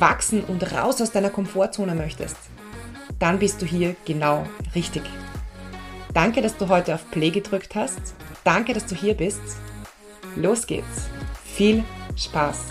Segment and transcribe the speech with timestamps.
[0.00, 2.36] wachsen und raus aus deiner Komfortzone möchtest,
[3.18, 5.02] dann bist du hier genau richtig.
[6.14, 8.14] Danke, dass du heute auf Play gedrückt hast.
[8.44, 9.40] Danke, dass du hier bist.
[10.36, 11.08] Los geht's.
[11.44, 11.84] Viel
[12.16, 12.66] Spaß.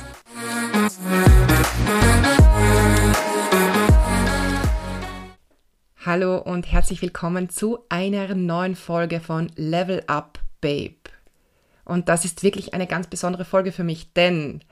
[6.05, 10.95] Hallo und herzlich willkommen zu einer neuen Folge von Level Up Babe.
[11.83, 14.63] Und das ist wirklich eine ganz besondere Folge für mich, denn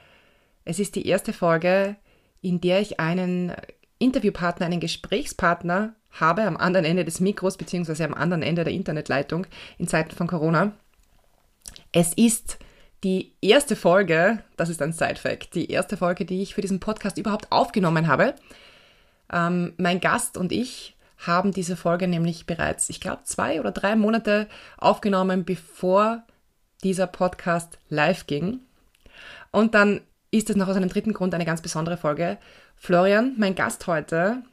[0.63, 1.97] es ist die erste Folge,
[2.41, 3.53] in der ich einen
[3.99, 9.47] Interviewpartner, einen Gesprächspartner habe am anderen Ende des Mikros beziehungsweise am anderen Ende der Internetleitung
[9.77, 10.71] in Zeiten von Corona.
[11.91, 12.57] Es ist
[13.03, 17.17] die erste Folge, das ist ein Side-Fact, die erste Folge, die ich für diesen Podcast
[17.17, 18.35] überhaupt aufgenommen habe.
[19.31, 23.95] Ähm, mein Gast und ich haben diese Folge nämlich bereits, ich glaube, zwei oder drei
[23.95, 24.47] Monate
[24.77, 26.23] aufgenommen, bevor
[26.83, 28.59] dieser Podcast live ging.
[29.51, 30.01] Und dann
[30.37, 32.37] ist es noch aus einem dritten Grund eine ganz besondere Folge.
[32.75, 34.43] Florian, mein Gast heute,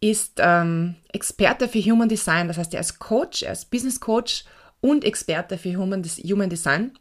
[0.00, 2.48] ist ähm, Experte für Human Design.
[2.48, 4.44] Das heißt, er ist Coach, er ist Business Coach
[4.80, 6.92] und Experte für Human, Human Design.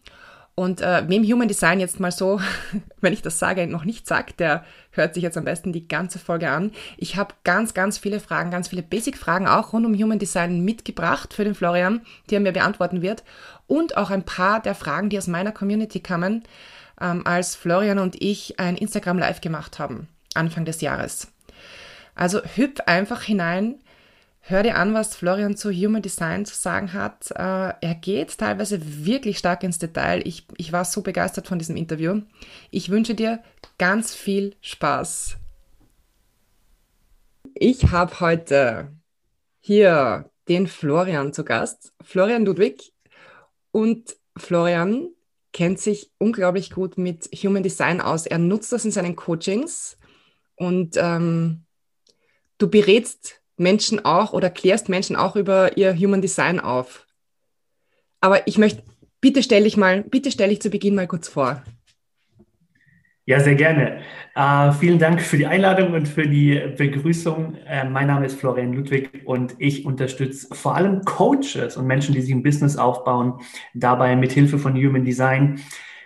[0.54, 2.42] Und äh, wem Human Design jetzt mal so,
[3.02, 6.20] wenn ich das sage, noch nicht sagt, der hört sich jetzt am besten die ganze
[6.20, 6.74] Folge an.
[6.98, 11.34] Ich habe ganz, ganz viele Fragen, ganz viele Basic-Fragen auch rund um Human Design mitgebracht
[11.34, 13.24] für den Florian, die er mir beantworten wird.
[13.68, 16.44] Und auch ein paar der Fragen, die aus meiner Community kamen
[17.02, 21.28] ähm, als Florian und ich ein Instagram Live gemacht haben, Anfang des Jahres.
[22.16, 23.80] Also hüpf einfach hinein,
[24.42, 27.32] hör dir an, was Florian zu Human Design zu sagen hat.
[27.32, 30.22] Äh, er geht teilweise wirklich stark ins Detail.
[30.26, 32.22] Ich, ich war so begeistert von diesem Interview.
[32.72, 33.42] Ich wünsche dir
[33.78, 35.38] ganz viel Spaß.
[37.54, 38.92] Ich habe heute
[39.60, 42.92] hier den Florian zu Gast, Florian Ludwig.
[43.72, 45.10] Und Florian
[45.54, 48.26] kennt sich unglaublich gut mit Human Design aus.
[48.26, 49.98] Er nutzt das in seinen Coachings
[50.56, 51.66] und ähm,
[52.58, 57.08] du berätst Menschen auch oder klärst Menschen auch über ihr Human Design auf.
[58.22, 58.84] Aber ich möchte,
[59.22, 61.64] bitte stell dich mal, bitte stell dich zu Beginn mal kurz vor.
[63.30, 64.00] Ja, sehr gerne.
[64.34, 67.58] Äh, vielen Dank für die Einladung und für die Begrüßung.
[67.68, 72.24] Äh, mein Name ist Florian Ludwig und ich unterstütze vor allem Coaches und Menschen, die
[72.24, 73.40] sich ein Business aufbauen,
[73.76, 75.62] dabei mit Hilfe von Human Design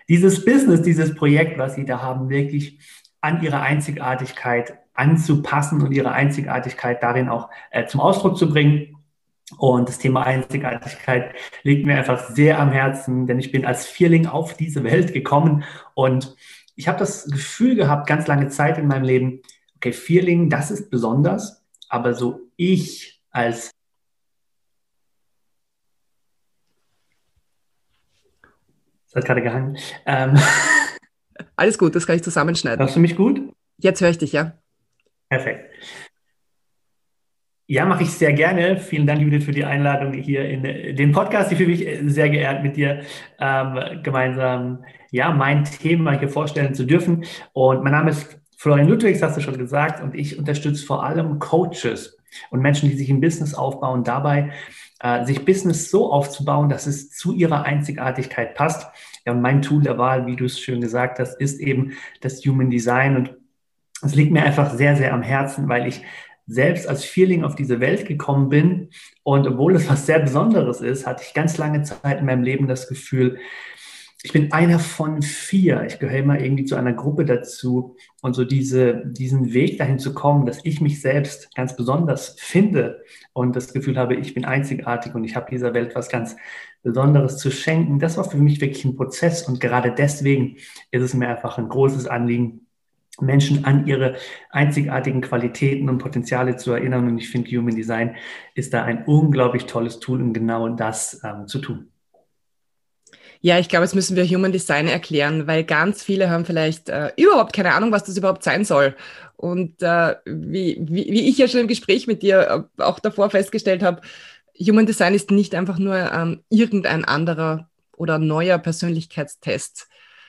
[0.10, 2.80] dieses Business, dieses Projekt, was sie da haben, wirklich
[3.22, 8.98] an ihre Einzigartigkeit anzupassen und ihre Einzigartigkeit darin auch äh, zum Ausdruck zu bringen.
[9.58, 14.26] Und das Thema Einzigartigkeit liegt mir einfach sehr am Herzen, denn ich bin als Vierling
[14.26, 15.64] auf diese Welt gekommen
[15.94, 16.36] und
[16.76, 19.42] ich habe das Gefühl gehabt, ganz lange Zeit in meinem Leben,
[19.76, 23.72] okay, Vierling, das ist besonders, aber so ich als
[29.08, 29.78] Das hat gerade gehangen.
[30.08, 30.40] Ähm,
[31.56, 32.80] Alles gut, das kann ich zusammenschneiden.
[32.80, 33.54] Hörst du mich gut?
[33.78, 34.58] Jetzt höre ich dich, ja.
[35.30, 35.72] Perfekt.
[37.74, 38.78] Ja, mache ich sehr gerne.
[38.78, 40.62] Vielen Dank, Judith, für die Einladung hier in
[40.96, 41.52] den Podcast.
[41.52, 43.02] Ich fühle mich sehr geehrt, mit dir
[43.40, 47.26] ähm, gemeinsam ja, mein Thema hier vorstellen zu dürfen.
[47.52, 51.40] Und mein Name ist Florian Ludwigs, hast du schon gesagt, und ich unterstütze vor allem
[51.40, 52.16] Coaches
[52.52, 54.52] und Menschen, die sich im Business aufbauen, dabei,
[55.00, 58.86] äh, sich Business so aufzubauen, dass es zu ihrer Einzigartigkeit passt.
[59.26, 62.46] Ja, und mein Tool der Wahl, wie du es schön gesagt hast, ist eben das
[62.46, 63.16] Human Design.
[63.16, 63.36] Und
[64.04, 66.04] es liegt mir einfach sehr, sehr am Herzen, weil ich
[66.45, 68.90] selbst als Vierling auf diese Welt gekommen bin.
[69.24, 72.68] Und obwohl es was sehr Besonderes ist, hatte ich ganz lange Zeit in meinem Leben
[72.68, 73.40] das Gefühl,
[74.25, 75.84] ich bin einer von vier.
[75.86, 77.98] Ich gehöre immer irgendwie zu einer Gruppe dazu.
[78.22, 83.04] Und so diese, diesen Weg dahin zu kommen, dass ich mich selbst ganz besonders finde
[83.34, 86.38] und das Gefühl habe, ich bin einzigartig und ich habe dieser Welt was ganz
[86.84, 89.48] Besonderes zu schenken, das war für mich wirklich ein Prozess.
[89.48, 90.56] Und gerade deswegen
[90.92, 92.62] ist es mir einfach ein großes Anliegen,
[93.21, 94.15] Menschen an ihre
[94.50, 97.07] einzigartigen Qualitäten und Potenziale zu erinnern.
[97.07, 98.15] Und ich finde, Human Design
[98.56, 101.89] ist da ein unglaublich tolles Tool, um genau das ähm, zu tun.
[103.45, 107.12] Ja, ich glaube, jetzt müssen wir Human Design erklären, weil ganz viele haben vielleicht äh,
[107.18, 108.95] überhaupt keine Ahnung, was das überhaupt sein soll.
[109.36, 113.30] Und äh, wie, wie, wie ich ja schon im Gespräch mit dir äh, auch davor
[113.30, 114.01] festgestellt habe,
[114.57, 119.88] Human Design ist nicht einfach nur ähm, irgendein anderer oder neuer Persönlichkeitstest,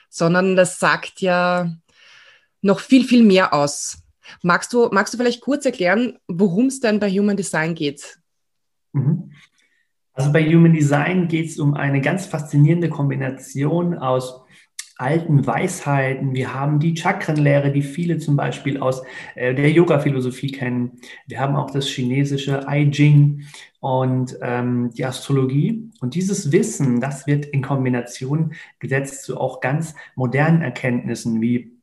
[0.09, 1.71] sondern das sagt ja
[2.65, 3.99] noch viel, viel mehr aus.
[4.41, 8.19] Magst du, magst du vielleicht kurz erklären, worum es denn bei Human Design geht?
[8.91, 9.31] Mhm.
[10.13, 14.41] Also bei Human Design geht es um eine ganz faszinierende Kombination aus
[14.97, 16.33] alten Weisheiten.
[16.33, 19.03] Wir haben die Chakrenlehre, die viele zum Beispiel aus
[19.35, 21.01] äh, der Yoga-Philosophie kennen.
[21.27, 23.43] Wir haben auch das chinesische I Ching
[23.81, 25.91] und ähm, die Astrologie.
[25.99, 31.74] Und dieses Wissen, das wird in Kombination gesetzt zu auch ganz modernen Erkenntnissen wie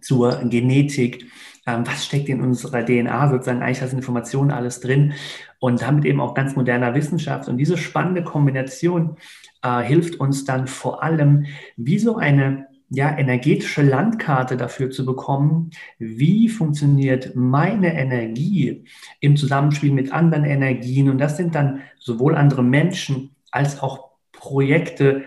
[0.00, 1.26] zur Genetik.
[1.66, 5.14] Ähm, was steckt in unserer DNA sozusagen eigentlich als Information alles drin?
[5.58, 7.48] Und damit eben auch ganz moderner Wissenschaft.
[7.48, 9.16] Und diese spannende Kombination
[9.62, 11.46] äh, hilft uns dann vor allem,
[11.76, 18.84] wie so eine ja, energetische Landkarte dafür zu bekommen, wie funktioniert meine Energie
[19.20, 21.10] im Zusammenspiel mit anderen Energien.
[21.10, 25.24] Und das sind dann sowohl andere Menschen als auch Projekte,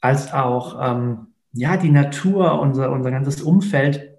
[0.00, 1.26] als auch ähm,
[1.56, 4.18] ja, die Natur, unser, unser ganzes Umfeld.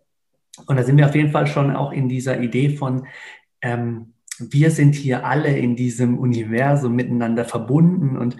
[0.65, 3.05] Und da sind wir auf jeden Fall schon auch in dieser Idee von,
[3.61, 8.37] ähm, wir sind hier alle in diesem Universum miteinander verbunden und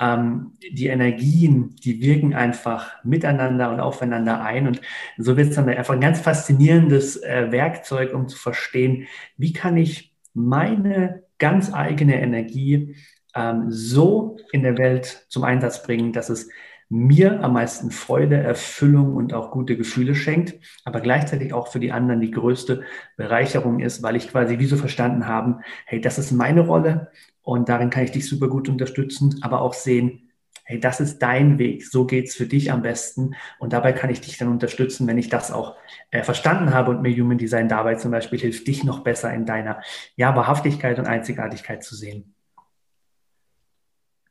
[0.00, 4.66] ähm, die Energien, die wirken einfach miteinander und aufeinander ein.
[4.66, 4.80] Und
[5.16, 9.06] so wird es dann einfach ein ganz faszinierendes äh, Werkzeug, um zu verstehen,
[9.36, 12.96] wie kann ich meine ganz eigene Energie
[13.34, 16.48] ähm, so in der Welt zum Einsatz bringen, dass es
[16.88, 20.54] mir am meisten Freude, Erfüllung und auch gute Gefühle schenkt,
[20.84, 22.82] aber gleichzeitig auch für die anderen die größte
[23.16, 27.10] Bereicherung ist, weil ich quasi wie so verstanden habe, hey, das ist meine Rolle
[27.42, 30.26] und darin kann ich dich super gut unterstützen, aber auch sehen,
[30.66, 33.36] hey, das ist dein Weg, so geht's für dich am besten.
[33.60, 35.76] Und dabei kann ich dich dann unterstützen, wenn ich das auch
[36.10, 39.46] äh, verstanden habe und mir Human Design dabei zum Beispiel hilft, dich noch besser in
[39.46, 39.80] deiner
[40.16, 42.34] ja, Wahrhaftigkeit und Einzigartigkeit zu sehen.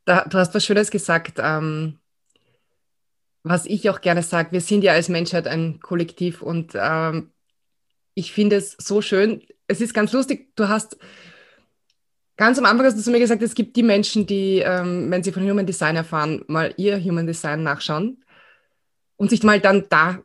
[0.03, 1.39] Da, du hast was Schönes gesagt.
[1.41, 1.99] Ähm,
[3.45, 7.31] was ich auch gerne sage, wir sind ja als Menschheit ein Kollektiv und ähm,
[8.15, 9.43] ich finde es so schön.
[9.67, 10.97] Es ist ganz lustig, du hast
[12.37, 15.23] Ganz am Anfang hast du zu mir gesagt, es gibt die Menschen, die, ähm, wenn
[15.23, 18.25] sie von Human Design erfahren, mal ihr Human Design nachschauen
[19.15, 20.21] und sich mal dann da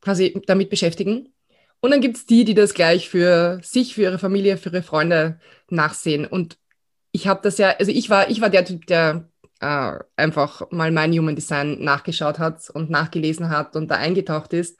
[0.00, 1.32] quasi damit beschäftigen.
[1.80, 4.82] Und dann gibt es die, die das gleich für sich, für ihre Familie, für ihre
[4.82, 5.38] Freunde
[5.70, 6.26] nachsehen.
[6.26, 6.58] Und
[7.12, 9.28] ich habe das ja, also ich war, ich war der Typ, der
[9.62, 14.78] äh, einfach mal mein Human Design nachgeschaut hat und nachgelesen hat und da eingetaucht ist.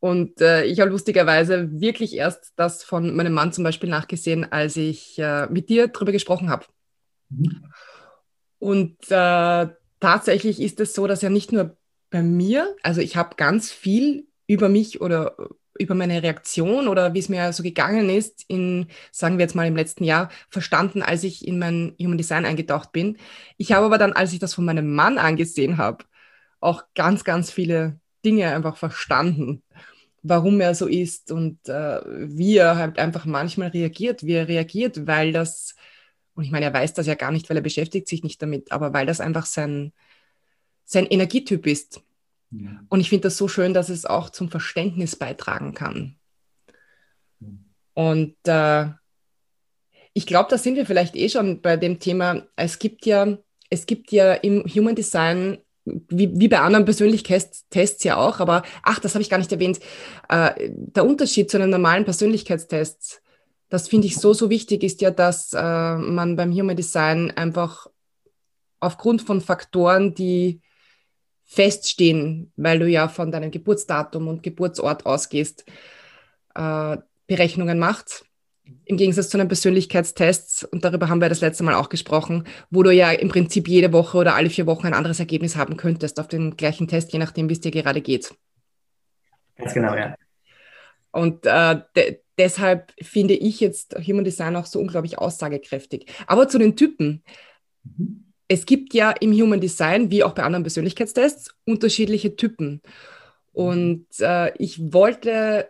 [0.00, 4.76] Und äh, ich habe lustigerweise wirklich erst das von meinem Mann zum Beispiel nachgesehen, als
[4.76, 6.66] ich äh, mit dir darüber gesprochen habe.
[7.30, 7.64] Mhm.
[8.58, 9.68] Und äh,
[10.00, 11.76] tatsächlich ist es so, dass ja nicht nur
[12.10, 15.36] bei mir, also ich habe ganz viel über mich oder
[15.78, 19.66] über meine Reaktion oder wie es mir so gegangen ist, in, sagen wir jetzt mal
[19.66, 23.18] im letzten Jahr, verstanden, als ich in mein Human Design eingetaucht bin.
[23.56, 26.04] Ich habe aber dann, als ich das von meinem Mann angesehen habe,
[26.60, 29.62] auch ganz, ganz viele Dinge einfach verstanden,
[30.22, 35.06] warum er so ist und äh, wie er halt einfach manchmal reagiert, wie er reagiert,
[35.06, 35.74] weil das,
[36.34, 38.72] und ich meine, er weiß das ja gar nicht, weil er beschäftigt sich nicht damit,
[38.72, 39.92] aber weil das einfach sein,
[40.84, 42.02] sein Energietyp ist.
[42.50, 42.80] Ja.
[42.88, 46.16] Und ich finde das so schön, dass es auch zum Verständnis beitragen kann.
[47.94, 48.86] Und äh,
[50.12, 52.42] ich glaube, da sind wir vielleicht eh schon bei dem Thema.
[52.56, 53.38] Es gibt ja,
[53.70, 55.58] es gibt ja im Human Design
[56.08, 59.80] wie, wie bei anderen Persönlichkeitstests ja auch, aber ach, das habe ich gar nicht erwähnt.
[60.28, 63.22] Äh, der Unterschied zu einem normalen Persönlichkeitstest,
[63.68, 67.86] das finde ich so, so wichtig, ist ja, dass äh, man beim Human Design einfach
[68.80, 70.60] aufgrund von Faktoren, die
[71.48, 75.64] feststehen, weil du ja von deinem Geburtsdatum und Geburtsort ausgehst,
[76.54, 78.24] äh, Berechnungen macht
[78.84, 82.82] im Gegensatz zu einem Persönlichkeitstest, und darüber haben wir das letzte Mal auch gesprochen, wo
[82.82, 86.20] du ja im Prinzip jede Woche oder alle vier Wochen ein anderes Ergebnis haben könntest
[86.20, 88.34] auf den gleichen Test, je nachdem, wie es dir gerade geht.
[89.56, 90.14] Ganz genau, ja.
[91.10, 96.06] Und äh, de deshalb finde ich jetzt Human Design auch so unglaublich aussagekräftig.
[96.28, 97.24] Aber zu den Typen.
[97.82, 98.27] Mhm.
[98.48, 102.80] Es gibt ja im Human Design, wie auch bei anderen Persönlichkeitstests, unterschiedliche Typen.
[103.52, 105.68] Und äh, ich wollte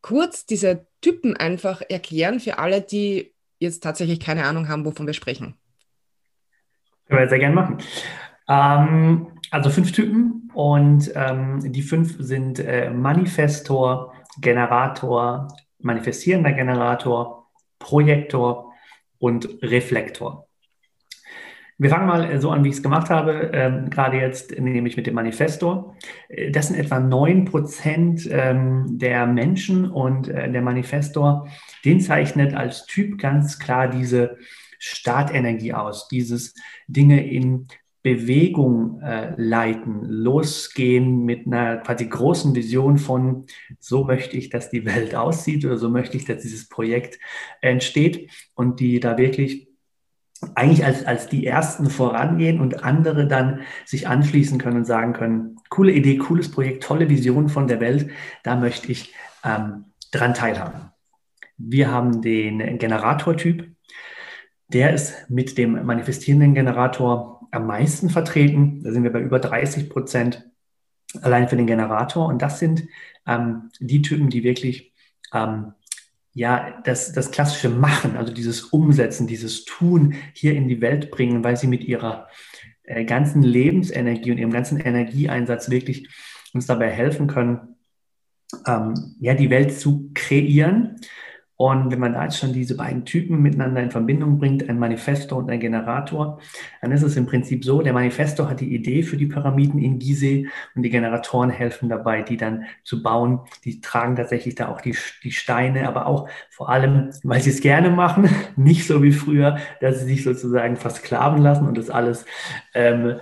[0.00, 5.14] kurz diese Typen einfach erklären für alle, die jetzt tatsächlich keine Ahnung haben, wovon wir
[5.14, 5.54] sprechen?
[7.06, 7.78] Können wir sehr gerne machen.
[8.48, 15.48] Ähm, also fünf Typen und ähm, die fünf sind äh, Manifestor, Generator,
[15.78, 18.72] manifestierender Generator, Projektor
[19.18, 20.47] und Reflektor.
[21.80, 24.96] Wir fangen mal äh, so an, wie ich es gemacht habe, ähm, gerade jetzt nämlich
[24.96, 25.94] mit dem Manifesto.
[26.28, 31.48] Äh, das sind etwa 9 Prozent ähm, der Menschen und äh, der Manifestor,
[31.84, 34.38] den zeichnet als Typ ganz klar diese
[34.80, 36.54] Startenergie aus, dieses
[36.88, 37.68] Dinge in
[38.02, 43.46] Bewegung äh, leiten, losgehen mit einer quasi großen Vision von,
[43.78, 47.20] so möchte ich, dass die Welt aussieht oder so möchte ich, dass dieses Projekt
[47.60, 49.67] entsteht und die da wirklich
[50.54, 55.56] eigentlich als, als die Ersten vorangehen und andere dann sich anschließen können und sagen können,
[55.68, 58.10] coole Idee, cooles Projekt, tolle Vision von der Welt,
[58.44, 59.14] da möchte ich
[59.44, 60.92] ähm, dran teilhaben.
[61.56, 63.68] Wir haben den Generatortyp,
[64.68, 68.82] der ist mit dem manifestierenden Generator am meisten vertreten.
[68.82, 70.48] Da sind wir bei über 30 Prozent
[71.22, 72.26] allein für den Generator.
[72.26, 72.84] Und das sind
[73.26, 74.92] ähm, die Typen, die wirklich
[75.32, 75.72] ähm,
[76.38, 81.42] ja, das, das klassische Machen, also dieses Umsetzen, dieses Tun hier in die Welt bringen,
[81.42, 82.28] weil sie mit ihrer
[82.84, 86.08] äh, ganzen Lebensenergie und ihrem ganzen Energieeinsatz wirklich
[86.54, 87.74] uns dabei helfen können,
[88.68, 91.00] ähm, ja, die Welt zu kreieren
[91.58, 95.36] und wenn man da jetzt schon diese beiden Typen miteinander in Verbindung bringt, ein Manifesto
[95.36, 96.38] und ein Generator,
[96.80, 99.98] dann ist es im Prinzip so, der Manifesto hat die Idee für die Pyramiden in
[99.98, 100.46] Gizeh
[100.76, 103.40] und die Generatoren helfen dabei, die dann zu bauen.
[103.64, 107.60] Die tragen tatsächlich da auch die, die Steine, aber auch vor allem, weil sie es
[107.60, 112.24] gerne machen, nicht so wie früher, dass sie sich sozusagen versklaven lassen und das alles
[112.72, 113.16] ähm,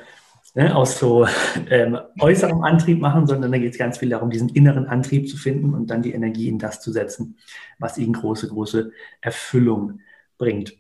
[0.56, 1.26] ne, aus so
[1.70, 5.36] ähm, äußerem Antrieb machen, sondern da geht es ganz viel darum, diesen inneren Antrieb zu
[5.36, 7.36] finden und dann die Energie in das zu setzen,
[7.78, 10.00] was ihnen große, große Erfüllung
[10.38, 10.74] bringt.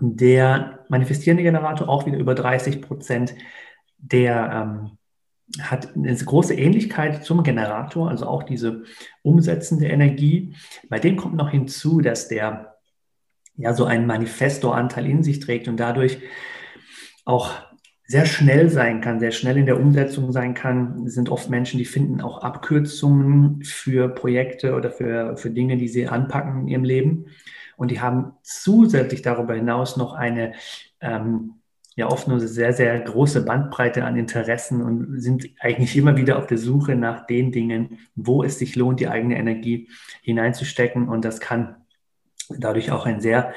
[0.00, 3.34] Der manifestierende Generator, auch wieder über 30 Prozent,
[3.98, 4.98] der ähm,
[5.60, 8.84] hat eine große Ähnlichkeit zum Generator, also auch diese
[9.22, 10.54] umsetzende Energie.
[10.88, 12.76] Bei dem kommt noch hinzu, dass der
[13.56, 16.18] ja so einen Manifesto-Anteil in sich trägt und dadurch
[17.24, 17.50] auch
[18.10, 21.08] sehr schnell sein kann, sehr schnell in der Umsetzung sein kann.
[21.08, 26.08] Sind oft Menschen, die finden auch Abkürzungen für Projekte oder für, für Dinge, die sie
[26.08, 27.26] anpacken in ihrem Leben.
[27.76, 30.54] Und die haben zusätzlich darüber hinaus noch eine,
[31.00, 31.60] ähm,
[31.94, 36.48] ja oft nur sehr, sehr große Bandbreite an Interessen und sind eigentlich immer wieder auf
[36.48, 39.88] der Suche nach den Dingen, wo es sich lohnt, die eigene Energie
[40.22, 41.08] hineinzustecken.
[41.08, 41.76] Und das kann
[42.48, 43.54] dadurch auch ein sehr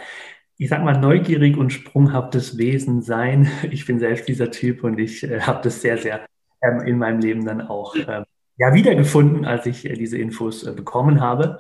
[0.58, 3.50] ich sag mal, neugierig und sprunghaftes Wesen sein.
[3.72, 6.26] Ich bin selbst dieser Typ und ich äh, habe das sehr, sehr
[6.62, 8.26] ähm, in meinem Leben dann auch ähm,
[8.58, 11.60] ja, wiedergefunden, als ich äh, diese Infos äh, bekommen habe.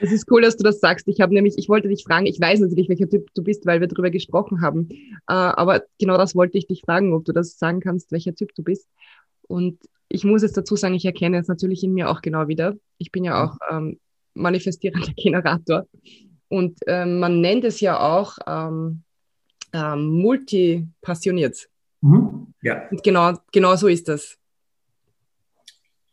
[0.00, 1.06] Es ist cool, dass du das sagst.
[1.06, 3.80] Ich habe nämlich, ich wollte dich fragen, ich weiß natürlich, welcher Typ du bist, weil
[3.80, 4.88] wir darüber gesprochen haben.
[4.90, 8.52] Äh, aber genau das wollte ich dich fragen, ob du das sagen kannst, welcher Typ
[8.54, 8.88] du bist.
[9.42, 12.74] Und ich muss jetzt dazu sagen, ich erkenne es natürlich in mir auch genau wieder.
[12.98, 14.00] Ich bin ja auch ähm,
[14.34, 15.86] manifestierender Generator.
[16.52, 19.04] Und ähm, man nennt es ja auch ähm,
[19.72, 21.70] ähm, multipassioniert.
[22.02, 22.48] Mhm.
[22.60, 22.88] Ja.
[22.90, 24.36] Und genau, genau so ist das.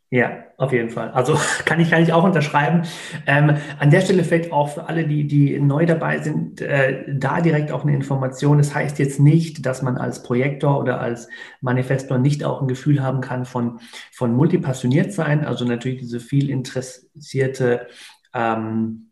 [0.08, 1.10] Ja, auf jeden Fall.
[1.10, 2.84] Also kann ich, kann ich auch unterschreiben.
[3.26, 7.42] Ähm, an der Stelle vielleicht auch für alle, die, die neu dabei sind, äh, da
[7.42, 8.56] direkt auch eine Information.
[8.56, 11.28] Das heißt jetzt nicht, dass man als Projektor oder als
[11.60, 13.78] Manifestor nicht auch ein Gefühl haben kann von,
[14.10, 15.44] von multipassioniert sein.
[15.44, 17.88] Also natürlich diese viel interessierte
[18.32, 19.09] ähm,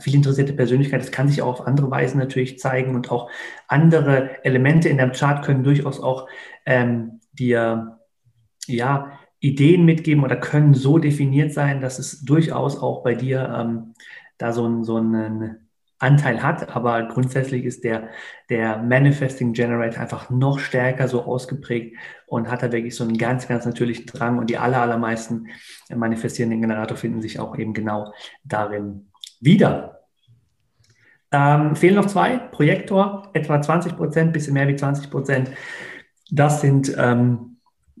[0.00, 1.00] viel interessierte Persönlichkeit.
[1.00, 3.30] Das kann sich auch auf andere Weisen natürlich zeigen und auch
[3.68, 6.28] andere Elemente in deinem Chart können durchaus auch
[6.66, 7.98] ähm, dir
[8.66, 13.94] ja, Ideen mitgeben oder können so definiert sein, dass es durchaus auch bei dir ähm,
[14.38, 15.68] da so, ein, so einen
[15.98, 16.74] Anteil hat.
[16.74, 18.08] Aber grundsätzlich ist der,
[18.50, 21.96] der Manifesting Generator einfach noch stärker so ausgeprägt
[22.26, 24.38] und hat da wirklich so einen ganz, ganz natürlichen Drang.
[24.38, 25.48] Und die aller, allermeisten
[25.94, 28.12] manifestierenden Generator finden sich auch eben genau
[28.44, 29.11] darin
[29.42, 30.06] wieder.
[31.30, 32.36] Ähm, fehlen noch zwei.
[32.36, 35.50] Projektor, etwa 20 Prozent, bisschen mehr wie 20 Prozent.
[36.30, 37.56] Das sind, ähm,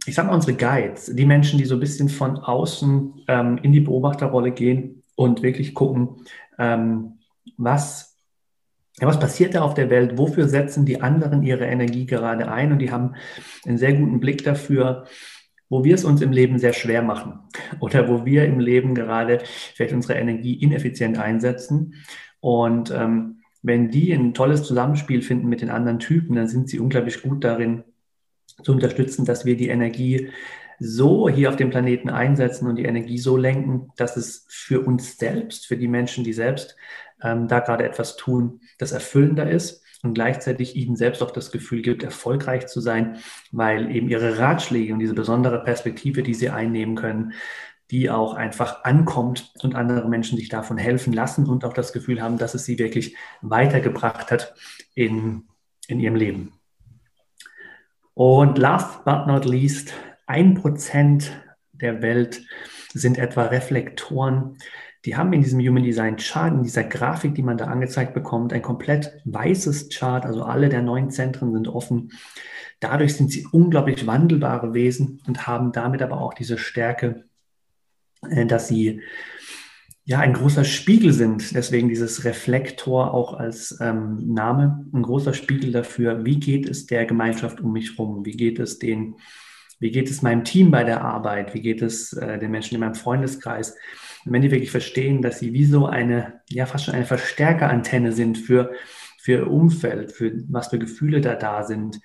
[0.06, 3.72] ich sage mal, unsere Guides, die Menschen, die so ein bisschen von außen ähm, in
[3.72, 6.24] die Beobachterrolle gehen und wirklich gucken,
[6.58, 7.18] ähm,
[7.56, 8.18] was,
[9.00, 12.72] ja, was passiert da auf der Welt, wofür setzen die anderen ihre Energie gerade ein
[12.72, 13.14] und die haben
[13.66, 15.06] einen sehr guten Blick dafür,
[15.72, 17.40] wo wir es uns im Leben sehr schwer machen
[17.80, 19.38] oder wo wir im Leben gerade
[19.74, 21.94] vielleicht unsere Energie ineffizient einsetzen.
[22.40, 26.78] Und ähm, wenn die ein tolles Zusammenspiel finden mit den anderen Typen, dann sind sie
[26.78, 27.84] unglaublich gut darin
[28.62, 30.28] zu unterstützen, dass wir die Energie
[30.78, 35.16] so hier auf dem Planeten einsetzen und die Energie so lenken, dass es für uns
[35.16, 36.76] selbst, für die Menschen, die selbst
[37.22, 41.80] ähm, da gerade etwas tun, das erfüllender ist und gleichzeitig ihnen selbst auch das Gefühl
[41.80, 43.18] gibt, erfolgreich zu sein,
[43.52, 47.34] weil eben ihre Ratschläge und diese besondere Perspektive, die sie einnehmen können,
[47.90, 52.20] die auch einfach ankommt und andere Menschen sich davon helfen lassen und auch das Gefühl
[52.22, 54.54] haben, dass es sie wirklich weitergebracht hat
[54.94, 55.44] in,
[55.86, 56.52] in ihrem Leben.
[58.14, 59.92] Und last but not least,
[60.26, 61.32] ein Prozent
[61.72, 62.42] der Welt
[62.92, 64.58] sind etwa Reflektoren,
[65.04, 68.52] die haben in diesem Human Design Chart, in dieser Grafik, die man da angezeigt bekommt,
[68.52, 72.12] ein komplett weißes Chart, also alle der neun Zentren sind offen.
[72.78, 77.24] Dadurch sind sie unglaublich wandelbare Wesen und haben damit aber auch diese Stärke,
[78.28, 79.02] äh, dass sie
[80.04, 81.54] ja ein großer Spiegel sind.
[81.54, 87.06] Deswegen dieses Reflektor auch als ähm, Name, ein großer Spiegel dafür, wie geht es der
[87.06, 89.16] Gemeinschaft um mich herum, wie geht es den,
[89.78, 92.80] wie geht es meinem Team bei der Arbeit, wie geht es äh, den Menschen in
[92.80, 93.76] meinem Freundeskreis.
[94.24, 98.38] Wenn die wirklich verstehen, dass sie wie so eine, ja fast schon eine Verstärkerantenne sind
[98.38, 98.72] für,
[99.18, 102.00] für ihr Umfeld, für was für Gefühle da da sind,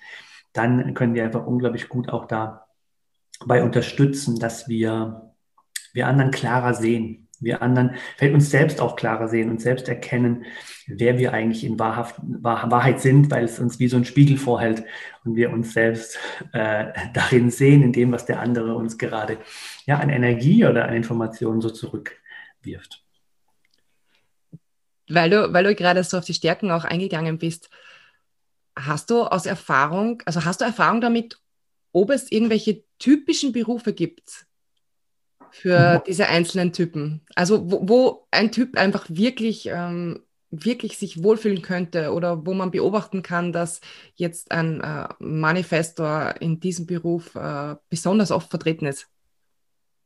[0.52, 5.32] dann können die einfach unglaublich gut auch dabei unterstützen, dass wir,
[5.92, 10.44] wir anderen klarer sehen, wir anderen, vielleicht uns selbst auch klarer sehen und selbst erkennen,
[10.86, 14.84] wer wir eigentlich in Wahrhaft, Wahrheit sind, weil es uns wie so ein Spiegel vorhält
[15.24, 16.18] und wir uns selbst
[16.52, 19.38] äh, darin sehen, in dem, was der andere uns gerade
[19.88, 23.02] ja, an Energie oder an Informationen so zurückwirft.
[25.08, 27.70] Weil du, weil du gerade so auf die Stärken auch eingegangen bist,
[28.76, 31.40] hast du aus Erfahrung, also hast du Erfahrung damit,
[31.92, 34.44] ob es irgendwelche typischen Berufe gibt,
[35.50, 37.22] für diese einzelnen Typen.
[37.34, 42.70] Also wo, wo ein Typ einfach wirklich, ähm, wirklich sich wohlfühlen könnte oder wo man
[42.70, 43.80] beobachten kann, dass
[44.16, 49.08] jetzt ein äh, Manifestor in diesem Beruf äh, besonders oft vertreten ist.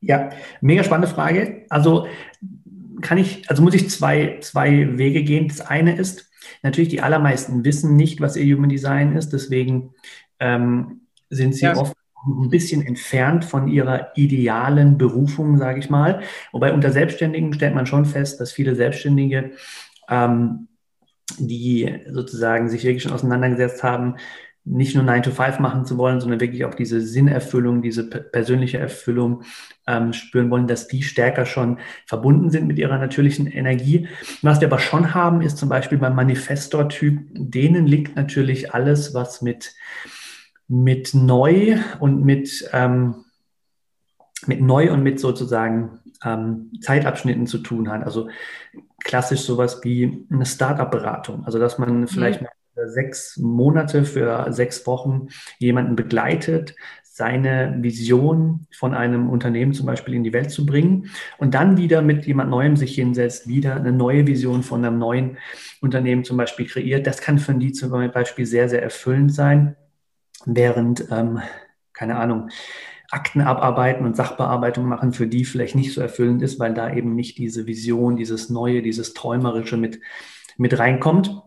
[0.02, 0.30] Ja,
[0.61, 1.64] mega spannende Frage.
[1.68, 2.06] Also
[3.00, 5.49] kann ich, also muss ich zwei, zwei Wege gehen.
[5.49, 6.30] Das eine ist,
[6.62, 9.94] natürlich die allermeisten wissen nicht, was ihr Human Design ist, deswegen
[10.40, 11.76] ähm, sind sie ja.
[11.76, 16.23] oft ein bisschen entfernt von ihrer idealen Berufung, sage ich mal.
[16.52, 19.52] Wobei unter Selbstständigen stellt man schon fest, dass viele Selbstständige,
[20.09, 20.68] ähm,
[21.38, 24.16] die sozusagen sich wirklich schon auseinandergesetzt haben,
[24.64, 28.78] nicht nur 9 to 5 machen zu wollen, sondern wirklich auch diese Sinnerfüllung, diese persönliche
[28.78, 29.42] Erfüllung
[29.87, 34.09] ähm, spüren wollen, dass die stärker schon verbunden sind mit ihrer natürlichen Energie.
[34.42, 39.43] Was wir aber schon haben, ist zum Beispiel beim Manifestor-Typ, denen liegt natürlich alles, was
[39.43, 39.75] mit
[40.73, 43.26] mit neu und mit, ähm,
[44.47, 48.04] mit neu und mit sozusagen ähm, Zeitabschnitten zu tun hat.
[48.04, 48.30] Also
[49.04, 51.45] klassisch sowas wie eine Startup-Beratung.
[51.45, 52.47] Also dass man vielleicht mhm.
[52.87, 56.75] Sechs Monate für sechs Wochen jemanden begleitet,
[57.15, 62.00] seine Vision von einem Unternehmen zum Beispiel in die Welt zu bringen und dann wieder
[62.00, 65.37] mit jemand Neuem sich hinsetzt, wieder eine neue Vision von einem neuen
[65.82, 67.06] Unternehmen zum Beispiel kreiert.
[67.06, 69.76] Das kann für die zum Beispiel sehr, sehr erfüllend sein
[70.47, 71.41] während, ähm,
[71.93, 72.49] keine Ahnung,
[73.11, 77.15] Akten abarbeiten und Sachbearbeitung machen, für die vielleicht nicht so erfüllend ist, weil da eben
[77.15, 80.00] nicht diese Vision, dieses Neue, dieses Träumerische mit,
[80.56, 81.43] mit reinkommt.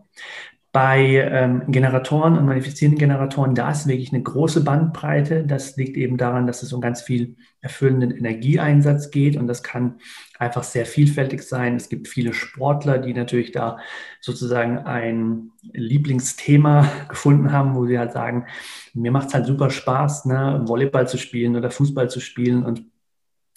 [0.76, 5.42] Bei ähm, Generatoren und manifizierenden Generatoren, da ist wirklich eine große Bandbreite.
[5.42, 9.94] Das liegt eben daran, dass es um ganz viel erfüllenden Energieeinsatz geht und das kann
[10.38, 11.76] einfach sehr vielfältig sein.
[11.76, 13.78] Es gibt viele Sportler, die natürlich da
[14.20, 18.44] sozusagen ein Lieblingsthema gefunden haben, wo sie halt sagen,
[18.92, 22.82] mir macht es halt super Spaß, ne, Volleyball zu spielen oder Fußball zu spielen und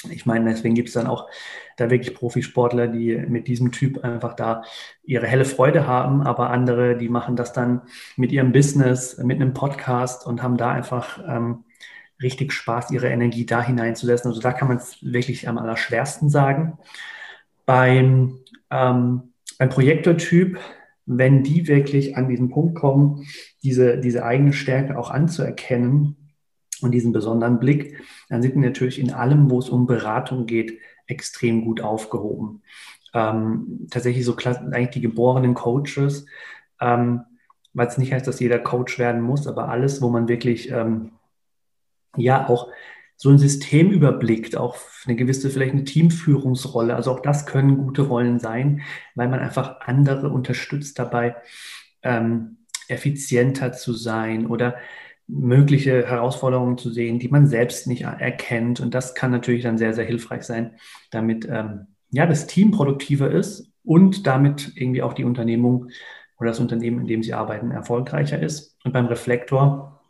[0.10, 1.28] ich meine, deswegen gibt es dann auch
[1.80, 4.64] da wirklich Profisportler, die mit diesem Typ einfach da
[5.04, 7.82] ihre helle Freude haben, aber andere, die machen das dann
[8.16, 11.64] mit ihrem Business, mit einem Podcast und haben da einfach ähm,
[12.22, 14.30] richtig Spaß, ihre Energie da hineinzusetzen.
[14.30, 16.78] Also da kann man es wirklich am allerschwersten sagen.
[17.66, 18.40] Beim,
[18.72, 20.60] ähm, beim Projektortyp,
[21.06, 23.26] wenn die wirklich an diesen Punkt kommen,
[23.64, 26.16] diese, diese eigene Stärke auch anzuerkennen
[26.82, 30.80] und diesen besonderen Blick, dann sind die natürlich in allem, wo es um Beratung geht,
[31.10, 32.62] extrem gut aufgehoben.
[33.14, 36.26] Ähm, tatsächlich so eigentlich die geborenen Coaches,
[36.80, 37.24] ähm,
[37.74, 41.12] weil es nicht heißt, dass jeder Coach werden muss, aber alles, wo man wirklich ähm,
[42.16, 42.70] ja auch
[43.16, 46.96] so ein System überblickt, auch eine gewisse vielleicht eine Teamführungsrolle.
[46.96, 48.82] Also auch das können gute Rollen sein,
[49.14, 51.36] weil man einfach andere unterstützt dabei,
[52.02, 54.76] ähm, effizienter zu sein oder
[55.30, 58.80] mögliche Herausforderungen zu sehen, die man selbst nicht erkennt.
[58.80, 60.72] Und das kann natürlich dann sehr, sehr hilfreich sein,
[61.12, 65.90] damit ähm, ja, das Team produktiver ist und damit irgendwie auch die Unternehmung
[66.40, 68.78] oder das Unternehmen, in dem sie arbeiten, erfolgreicher ist.
[68.84, 70.02] Und beim Reflektor,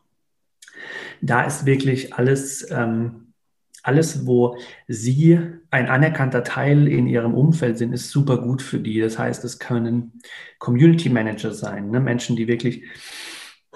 [1.22, 3.34] da ist wirklich alles, ähm,
[3.84, 5.40] alles, wo sie
[5.72, 9.00] ein anerkannter Teil in ihrem Umfeld sind, ist super gut für die.
[9.02, 10.22] Das heißt, es können
[10.60, 12.00] Community Manager sein, ne?
[12.00, 12.84] Menschen, die wirklich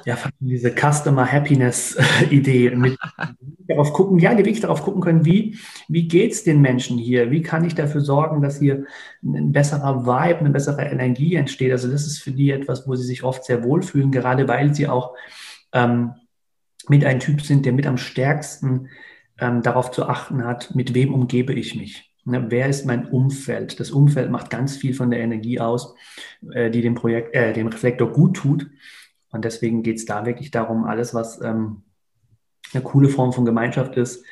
[0.06, 1.98] ja, diese Customer Happiness
[2.30, 2.98] Idee mit
[3.68, 7.32] darauf gucken, ja, die wirklich darauf gucken können, wie, wie geht's den Menschen hier?
[7.32, 8.86] Wie kann ich dafür sorgen, dass hier
[9.24, 11.72] ein besserer Vibe, eine bessere Energie entsteht?
[11.72, 14.88] Also das ist für die etwas, wo sie sich oft sehr wohlfühlen, gerade weil sie
[14.88, 15.16] auch
[15.72, 16.14] ähm,
[16.90, 18.90] mit einem Typ sind, der mit am stärksten
[19.40, 22.14] ähm, darauf zu achten hat, mit wem umgebe ich mich.
[22.26, 23.80] Ne, wer ist mein Umfeld?
[23.80, 25.94] Das Umfeld macht ganz viel von der Energie aus,
[26.54, 28.68] äh, die dem Projekt, äh, dem Reflektor gut tut.
[29.34, 31.84] Und deswegen geht es da wirklich darum, alles, was ähm,
[32.74, 34.24] eine coole Form von Gemeinschaft ist,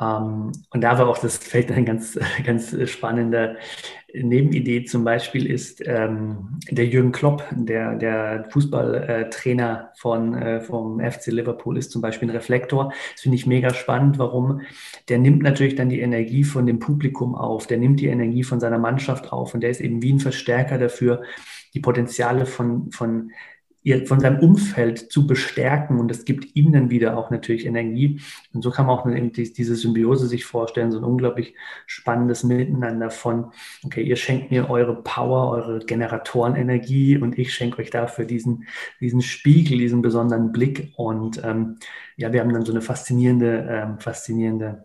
[0.00, 3.58] ähm, und da war auch das Feld eine ganz, ganz spannende
[4.12, 11.26] Nebenidee zum Beispiel ist ähm, der Jürgen Klopp, der, der Fußballtrainer von, äh, vom FC
[11.26, 12.92] Liverpool ist zum Beispiel ein Reflektor.
[13.12, 14.18] Das finde ich mega spannend.
[14.18, 14.62] Warum?
[15.08, 18.58] Der nimmt natürlich dann die Energie von dem Publikum auf, der nimmt die Energie von
[18.58, 21.22] seiner Mannschaft auf und der ist eben wie ein Verstärker dafür,
[21.74, 23.30] die Potenziale von, von
[24.04, 28.20] von seinem Umfeld zu bestärken und das gibt ihm dann wieder auch natürlich Energie.
[28.52, 31.54] Und so kann man auch diese Symbiose sich vorstellen, so ein unglaublich
[31.86, 37.90] spannendes Miteinander von, okay, ihr schenkt mir eure Power, eure Generatorenenergie und ich schenke euch
[37.90, 38.66] dafür diesen,
[39.00, 40.92] diesen Spiegel, diesen besonderen Blick.
[40.96, 41.78] Und ähm,
[42.16, 44.84] ja, wir haben dann so eine faszinierende, ähm, faszinierende,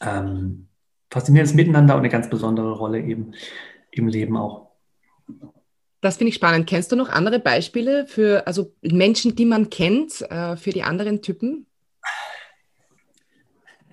[0.00, 0.68] ähm,
[1.10, 3.32] faszinierendes Miteinander und eine ganz besondere Rolle eben
[3.90, 4.70] im Leben auch.
[6.00, 6.66] Das finde ich spannend.
[6.66, 11.20] Kennst du noch andere Beispiele für also Menschen, die man kennt, äh, für die anderen
[11.20, 11.66] Typen?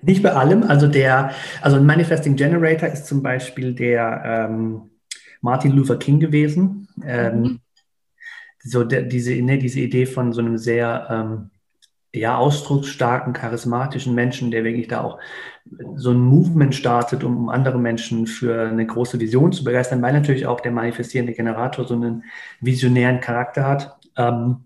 [0.00, 0.62] Nicht bei allem.
[0.62, 4.90] Also der, also ein Manifesting Generator ist zum Beispiel der ähm,
[5.40, 6.88] Martin Luther King gewesen.
[7.04, 7.60] Ähm, mhm.
[8.60, 11.50] So der, diese, ne, diese Idee von so einem sehr ähm,
[12.12, 15.18] ja, ausdrucksstarken, charismatischen Menschen, der wirklich da auch
[15.96, 20.46] so ein Movement startet, um andere Menschen für eine große Vision zu begeistern, weil natürlich
[20.46, 22.24] auch der manifestierende Generator so einen
[22.60, 23.98] visionären Charakter hat.
[24.16, 24.64] Ähm,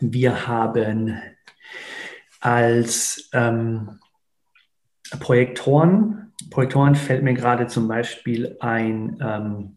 [0.00, 1.18] wir haben
[2.40, 3.98] als ähm,
[5.20, 9.76] Projektoren, Projektoren fällt mir gerade zum Beispiel ein, ähm,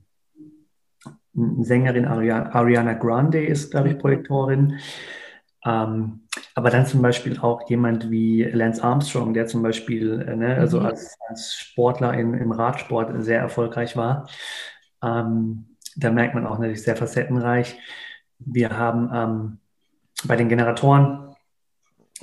[1.37, 4.79] Sängerin Ariana Grande ist, glaube ich, Projektorin.
[5.65, 6.21] Ähm,
[6.55, 10.79] aber dann zum Beispiel auch jemand wie Lance Armstrong, der zum Beispiel äh, ne, also
[10.79, 10.85] mhm.
[10.85, 14.29] als, als, Sportler in, im Radsport sehr erfolgreich war.
[15.03, 17.77] Ähm, da merkt man auch natürlich sehr facettenreich.
[18.39, 19.57] Wir haben ähm,
[20.25, 21.35] bei den Generatoren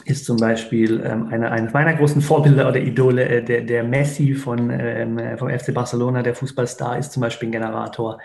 [0.05, 4.35] ist zum Beispiel ähm, eine, eines meiner großen Vorbilder oder Idole, äh, der, der Messi
[4.35, 8.19] von, ähm, vom FC Barcelona, der Fußballstar, ist zum Beispiel ein Generator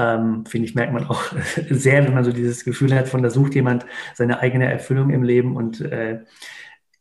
[0.00, 1.22] ähm, finde ich, merkt man auch
[1.70, 3.84] sehr, wenn man so dieses Gefühl hat, von da sucht jemand
[4.14, 6.20] seine eigene Erfüllung im Leben und äh,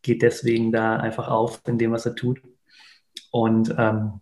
[0.02, 2.42] geht deswegen da einfach auf in dem, was er tut.
[3.32, 4.20] Und ähm,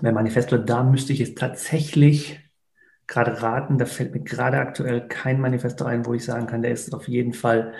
[0.00, 2.40] bei Manifesto, da müsste ich jetzt tatsächlich
[3.06, 6.72] gerade raten, da fällt mir gerade aktuell kein Manifesto ein, wo ich sagen kann, der
[6.72, 7.72] ist auf jeden Fall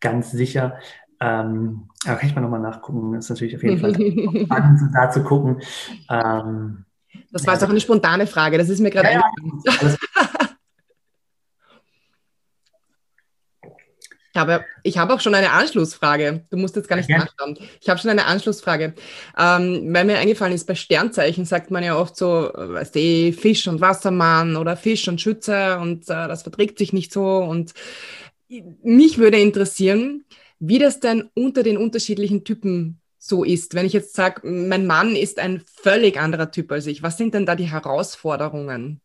[0.00, 0.78] ganz sicher.
[1.18, 3.12] Ähm, aber kann ich mal nochmal nachgucken.
[3.12, 3.94] Das ist natürlich auf jeden Fall
[4.44, 5.60] spannend, da zu gucken.
[6.10, 6.85] Ähm,
[7.30, 9.96] das war jetzt auch eine spontane Frage, das ist mir gerade ja, eingefallen.
[14.36, 16.44] Ich habe, ich habe auch schon eine Anschlussfrage.
[16.50, 17.20] Du musst jetzt gar nicht ja.
[17.20, 17.58] nachschauen.
[17.80, 18.92] Ich habe schon eine Anschlussfrage.
[19.38, 23.66] Ähm, weil mir eingefallen ist, bei Sternzeichen sagt man ja oft so, weißt du, Fisch
[23.66, 27.38] und Wassermann oder Fisch und Schütze und äh, das verträgt sich nicht so.
[27.38, 27.72] Und
[28.82, 30.26] mich würde interessieren,
[30.58, 33.74] wie das denn unter den unterschiedlichen Typen so ist.
[33.74, 37.34] Wenn ich jetzt sage, mein Mann ist ein völlig anderer Typ als ich, was sind
[37.34, 39.00] denn da die Herausforderungen?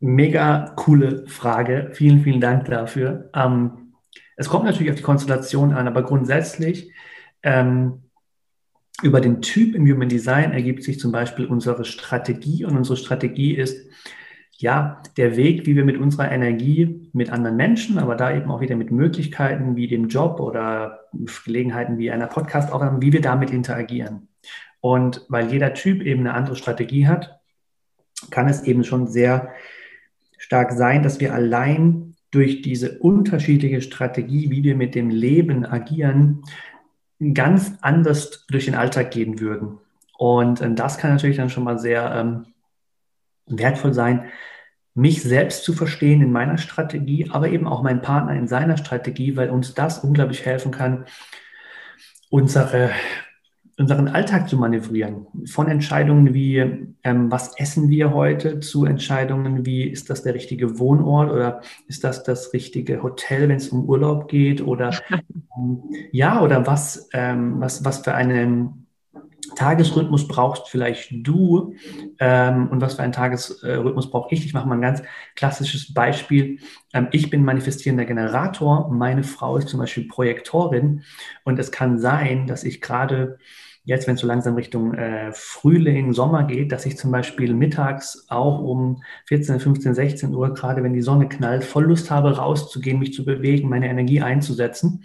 [0.00, 1.90] Mega coole Frage.
[1.92, 3.30] Vielen, vielen Dank dafür.
[3.34, 3.94] Ähm,
[4.36, 6.90] es kommt natürlich auf die Konstellation an, aber grundsätzlich
[7.42, 8.04] ähm,
[9.02, 13.54] über den Typ im Human Design ergibt sich zum Beispiel unsere Strategie und unsere Strategie
[13.54, 13.86] ist,
[14.56, 18.60] ja, der Weg, wie wir mit unserer Energie mit anderen Menschen, aber da eben auch
[18.60, 20.99] wieder mit Möglichkeiten wie dem Job oder
[21.44, 24.28] Gelegenheiten wie einer Podcast-Aufnahme, wie wir damit interagieren.
[24.80, 27.40] Und weil jeder Typ eben eine andere Strategie hat,
[28.30, 29.50] kann es eben schon sehr
[30.38, 36.42] stark sein, dass wir allein durch diese unterschiedliche Strategie, wie wir mit dem Leben agieren,
[37.34, 39.78] ganz anders durch den Alltag gehen würden.
[40.16, 42.46] Und ähm, das kann natürlich dann schon mal sehr ähm,
[43.46, 44.26] wertvoll sein,
[44.94, 49.36] mich selbst zu verstehen in meiner Strategie, aber eben auch meinen Partner in seiner Strategie,
[49.36, 51.04] weil uns das unglaublich helfen kann,
[52.28, 52.90] unsere,
[53.78, 55.26] unseren Alltag zu manövrieren.
[55.46, 56.58] Von Entscheidungen wie,
[57.04, 62.02] ähm, was essen wir heute, zu Entscheidungen wie, ist das der richtige Wohnort oder ist
[62.02, 64.90] das das richtige Hotel, wenn es um Urlaub geht oder
[65.56, 68.72] ähm, ja, oder was, ähm, was, was für eine
[69.56, 71.74] Tagesrhythmus brauchst vielleicht du
[72.18, 74.44] ähm, und was für einen Tagesrhythmus brauche ich.
[74.44, 75.02] Ich mache mal ein ganz
[75.36, 76.58] klassisches Beispiel.
[76.92, 81.02] Ähm, ich bin manifestierender Generator, meine Frau ist zum Beispiel Projektorin
[81.44, 83.38] und es kann sein, dass ich gerade
[83.84, 88.26] jetzt, wenn es so langsam Richtung äh, Frühling, Sommer geht, dass ich zum Beispiel mittags
[88.28, 92.98] auch um 14, 15, 16 Uhr, gerade wenn die Sonne knallt, voll Lust habe, rauszugehen,
[92.98, 95.04] mich zu bewegen, meine Energie einzusetzen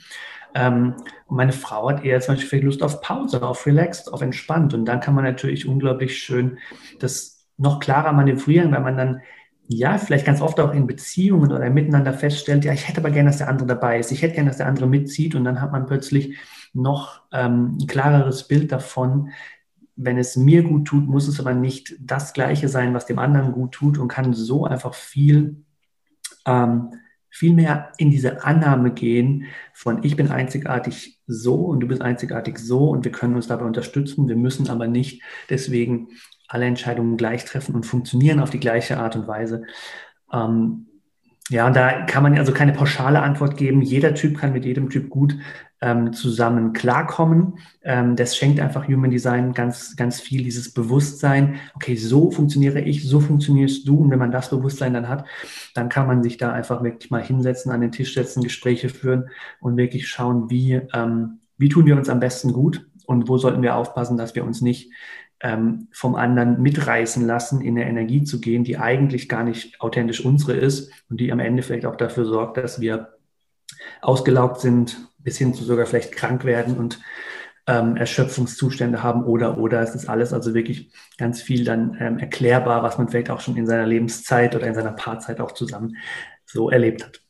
[0.56, 0.96] Ähm,
[1.28, 4.74] und meine Frau hat eher zum Beispiel Lust auf Pause, auf Relaxed, auf entspannt.
[4.74, 6.58] Und dann kann man natürlich unglaublich schön
[7.00, 9.22] das noch klarer manövrieren, weil man dann
[9.68, 13.30] ja, vielleicht ganz oft auch in Beziehungen oder miteinander feststellt, ja, ich hätte aber gerne,
[13.30, 15.36] dass der andere dabei ist, ich hätte gerne, dass der andere mitzieht.
[15.36, 16.38] Und dann hat man plötzlich
[16.74, 19.30] noch ähm, ein klareres Bild davon,
[19.96, 23.54] wenn es mir gut tut, muss es aber nicht das Gleiche sein, was dem anderen
[23.54, 25.63] gut tut und kann so einfach viel,
[26.46, 26.91] ähm,
[27.36, 32.58] viel mehr in diese Annahme gehen von ich bin einzigartig so und du bist einzigartig
[32.60, 34.30] so und wir können uns dabei unterstützen.
[34.30, 36.08] Wir müssen aber nicht deswegen
[36.48, 39.65] alle Entscheidungen gleich treffen und funktionieren auf die gleiche Art und Weise.
[40.32, 40.88] Ähm,
[41.49, 43.84] ja, und da kann man also keine pauschale Antwort geben.
[43.84, 45.38] Jeder Typ kann mit jedem Typ gut
[45.79, 47.60] ähm, zusammen klarkommen.
[47.84, 51.58] Ähm, das schenkt einfach Human Design ganz, ganz viel, dieses Bewusstsein.
[51.75, 53.99] Okay, so funktioniere ich, so funktionierst du.
[53.99, 55.25] Und wenn man das Bewusstsein dann hat,
[55.75, 59.29] dann kann man sich da einfach wirklich mal hinsetzen, an den Tisch setzen, Gespräche führen
[59.60, 63.62] und wirklich schauen, wie, ähm, wie tun wir uns am besten gut und wo sollten
[63.62, 64.91] wir aufpassen, dass wir uns nicht
[65.41, 70.24] ähm, vom anderen mitreißen lassen, in eine Energie zu gehen, die eigentlich gar nicht authentisch
[70.24, 73.13] unsere ist und die am Ende vielleicht auch dafür sorgt, dass wir
[74.02, 77.00] ausgelaugt sind, bis hin zu sogar vielleicht krank werden und
[77.67, 82.84] ähm, Erschöpfungszustände haben oder oder es ist alles also wirklich ganz viel dann ähm, erklärbar,
[82.84, 85.98] was man vielleicht auch schon in seiner Lebenszeit oder in seiner Paarzeit auch zusammen
[86.45, 87.21] so erlebt hat.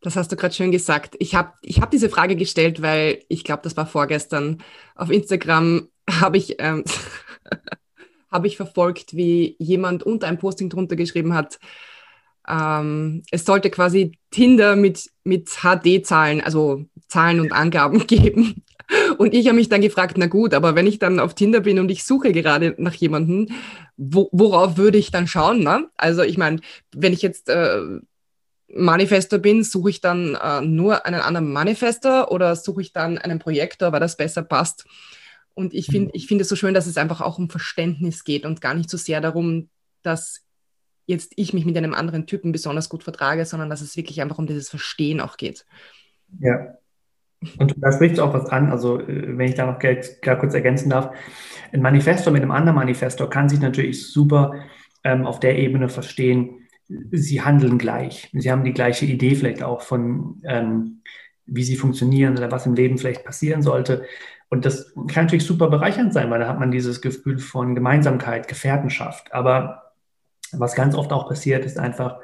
[0.00, 1.14] Das hast du gerade schön gesagt.
[1.20, 4.58] Ich habe ich hab diese Frage gestellt, weil ich glaube, das war vorgestern
[4.96, 6.84] auf Instagram habe ich, ähm,
[8.30, 11.58] hab ich verfolgt, wie jemand unter ein Posting drunter geschrieben hat,
[12.48, 18.64] ähm, es sollte quasi Tinder mit, mit HD-Zahlen, also Zahlen und Angaben geben.
[19.16, 21.78] Und ich habe mich dann gefragt, na gut, aber wenn ich dann auf Tinder bin
[21.78, 23.48] und ich suche gerade nach jemandem,
[23.96, 25.60] wo, worauf würde ich dann schauen?
[25.60, 25.88] Ne?
[25.96, 26.60] Also ich meine,
[26.94, 27.80] wenn ich jetzt äh,
[28.68, 33.38] Manifestor bin, suche ich dann äh, nur einen anderen Manifestor oder suche ich dann einen
[33.38, 34.84] Projektor, weil das besser passt?
[35.54, 36.12] Und ich finde mhm.
[36.14, 38.90] ich finde es so schön, dass es einfach auch um Verständnis geht und gar nicht
[38.90, 39.68] so sehr darum,
[40.02, 40.44] dass
[41.06, 44.38] jetzt ich mich mit einem anderen Typen besonders gut vertrage, sondern dass es wirklich einfach
[44.38, 45.66] um dieses Verstehen auch geht.
[46.38, 46.74] Ja.
[47.58, 50.90] Und da spricht auch was an, also äh, wenn ich da noch gar kurz ergänzen
[50.90, 51.14] darf,
[51.72, 54.54] ein Manifestor mit einem anderen Manifestor kann sich natürlich super
[55.02, 56.68] ähm, auf der Ebene verstehen,
[57.10, 58.28] sie handeln gleich.
[58.32, 61.02] Sie haben die gleiche Idee vielleicht auch von, ähm,
[61.46, 64.04] wie sie funktionieren oder was im Leben vielleicht passieren sollte.
[64.52, 68.48] Und das kann natürlich super bereichernd sein, weil da hat man dieses Gefühl von Gemeinsamkeit,
[68.48, 69.32] Gefährtenschaft.
[69.32, 69.94] Aber
[70.52, 72.18] was ganz oft auch passiert, ist einfach,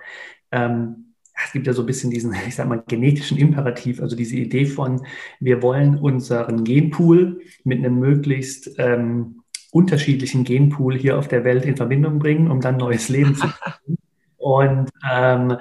[0.52, 4.36] ähm, es gibt ja so ein bisschen diesen, ich sag mal, genetischen Imperativ, also diese
[4.36, 5.06] Idee von,
[5.40, 11.78] wir wollen unseren Genpool mit einem möglichst ähm, unterschiedlichen Genpool hier auf der Welt in
[11.78, 13.96] Verbindung bringen, um dann neues Leben zu haben.
[14.36, 15.56] Und ähm,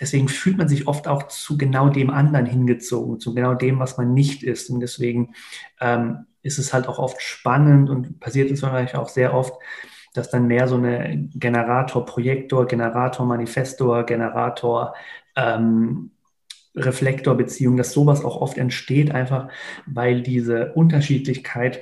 [0.00, 3.96] deswegen fühlt man sich oft auch zu genau dem anderen hingezogen, zu genau dem, was
[3.96, 4.70] man nicht ist.
[4.70, 5.34] Und deswegen
[5.80, 9.54] ähm, ist es halt auch oft spannend und passiert es wahrscheinlich auch sehr oft,
[10.14, 14.94] dass dann mehr so eine Generator, Projektor, Generator, Manifestor, Generator,
[15.36, 16.10] ähm,
[16.76, 19.48] Reflektorbeziehung, dass sowas auch oft entsteht, einfach
[19.86, 21.80] weil diese Unterschiedlichkeit,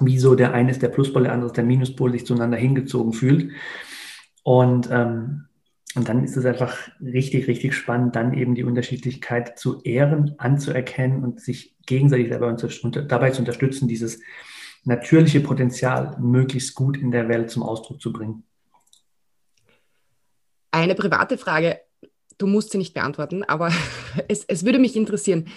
[0.00, 3.12] wie so der eine ist der Pluspol, der andere ist der Minuspol, sich zueinander hingezogen
[3.12, 3.52] fühlt.
[4.42, 5.46] Und ähm,
[5.94, 11.22] und dann ist es einfach richtig, richtig spannend, dann eben die Unterschiedlichkeit zu ehren, anzuerkennen
[11.22, 12.54] und sich gegenseitig dabei,
[13.02, 14.20] dabei zu unterstützen, dieses
[14.84, 18.44] natürliche Potenzial möglichst gut in der Welt zum Ausdruck zu bringen.
[20.70, 21.80] Eine private Frage,
[22.38, 23.70] du musst sie nicht beantworten, aber
[24.28, 25.48] es, es würde mich interessieren.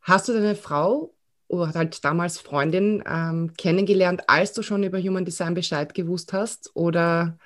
[0.00, 1.14] Hast du deine Frau
[1.46, 6.70] oder halt damals Freundin ähm, kennengelernt, als du schon über Human Design Bescheid gewusst hast?
[6.74, 7.38] Oder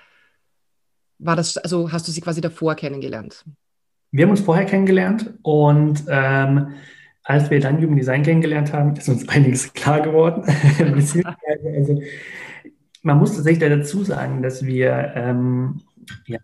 [1.18, 3.44] war das, also hast du sie quasi davor kennengelernt?
[4.10, 6.74] Wir haben uns vorher kennengelernt und ähm,
[7.22, 10.44] als wir dann Human Design kennengelernt haben, ist uns einiges klar geworden.
[11.76, 12.00] also,
[13.02, 15.80] man muss tatsächlich dazu sagen, dass wir ähm,
[16.26, 16.38] ja,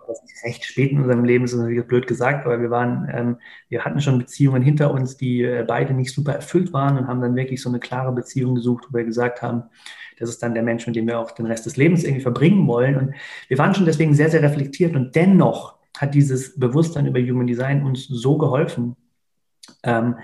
[0.44, 3.36] recht spät in unserem Leben ist natürlich blöd gesagt, aber wir waren, ähm,
[3.68, 7.20] wir hatten schon Beziehungen hinter uns, die äh, beide nicht super erfüllt waren und haben
[7.20, 9.64] dann wirklich so eine klare Beziehung gesucht, wo wir gesagt haben,
[10.18, 12.66] das ist dann der Mensch, mit dem wir auch den Rest des Lebens irgendwie verbringen
[12.66, 12.96] wollen.
[12.96, 13.14] Und
[13.48, 14.94] wir waren schon deswegen sehr, sehr reflektiert.
[14.94, 18.96] Und dennoch hat dieses Bewusstsein über Human Design uns so geholfen,
[19.82, 20.16] ähm,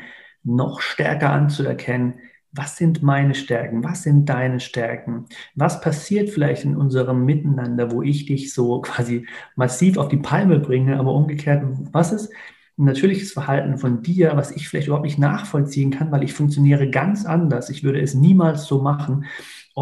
[0.44, 2.14] noch stärker anzuerkennen,
[2.52, 8.02] was sind meine Stärken, was sind deine Stärken, was passiert vielleicht in unserem Miteinander, wo
[8.02, 12.32] ich dich so quasi massiv auf die Palme bringe, aber umgekehrt, was ist
[12.78, 16.88] ein natürliches Verhalten von dir, was ich vielleicht überhaupt nicht nachvollziehen kann, weil ich funktioniere
[16.90, 19.24] ganz anders, ich würde es niemals so machen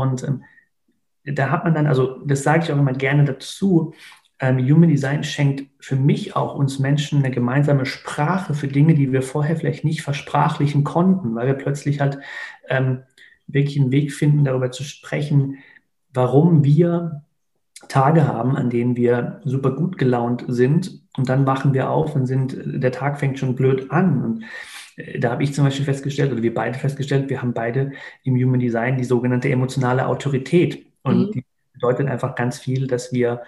[0.01, 0.45] und ähm,
[1.25, 3.95] da hat man dann, also das sage ich auch immer gerne dazu,
[4.39, 9.13] ähm, Human Design schenkt für mich auch uns Menschen eine gemeinsame Sprache für Dinge, die
[9.13, 12.19] wir vorher vielleicht nicht versprachlichen konnten, weil wir plötzlich halt
[12.69, 13.03] ähm,
[13.47, 15.59] wirklich einen Weg finden, darüber zu sprechen,
[16.13, 17.23] warum wir
[17.89, 22.27] Tage haben, an denen wir super gut gelaunt sind und dann wachen wir auf und
[22.27, 24.23] sind, der Tag fängt schon blöd an.
[24.23, 24.45] Und
[25.19, 27.93] da habe ich zum Beispiel festgestellt, oder wir beide festgestellt, wir haben beide
[28.25, 30.87] im Human Design die sogenannte emotionale Autorität.
[31.03, 31.33] Und mhm.
[31.33, 33.43] die bedeutet einfach ganz viel, dass wir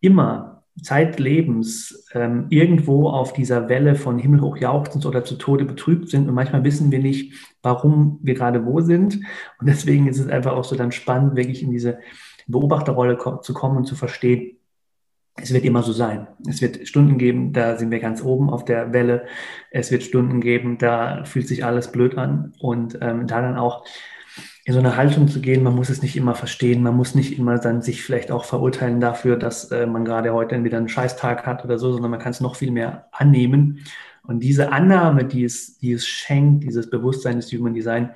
[0.00, 6.28] immer zeitlebens ähm, irgendwo auf dieser Welle von himmelhoch jauchzend oder zu Tode betrübt sind
[6.28, 9.16] und manchmal wissen wir nicht, warum wir gerade wo sind.
[9.58, 11.98] Und deswegen ist es einfach auch so dann spannend, wirklich in diese
[12.46, 14.57] Beobachterrolle ko zu kommen und zu verstehen,
[15.40, 16.26] es wird immer so sein.
[16.48, 19.26] Es wird Stunden geben, da sind wir ganz oben auf der Welle.
[19.70, 22.52] Es wird Stunden geben, da fühlt sich alles blöd an.
[22.58, 23.84] Und ähm, da dann auch
[24.64, 27.38] in so eine Haltung zu gehen, man muss es nicht immer verstehen, man muss nicht
[27.38, 31.46] immer dann sich vielleicht auch verurteilen dafür, dass äh, man gerade heute wieder einen Scheißtag
[31.46, 33.80] hat oder so, sondern man kann es noch viel mehr annehmen.
[34.24, 38.10] Und diese Annahme, die es, die es schenkt, dieses Bewusstsein des Human Design,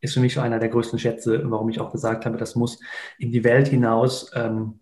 [0.00, 2.80] ist für mich so einer der größten Schätze, warum ich auch gesagt habe, das muss
[3.18, 4.32] in die Welt hinaus.
[4.34, 4.80] Ähm,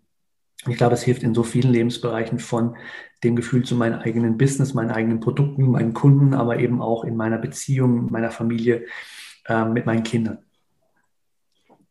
[0.68, 2.76] ich glaube, es hilft in so vielen Lebensbereichen von
[3.24, 7.16] dem Gefühl zu meinem eigenen Business, meinen eigenen Produkten, meinen Kunden, aber eben auch in
[7.16, 8.86] meiner Beziehung, meiner Familie,
[9.46, 10.38] äh, mit meinen Kindern.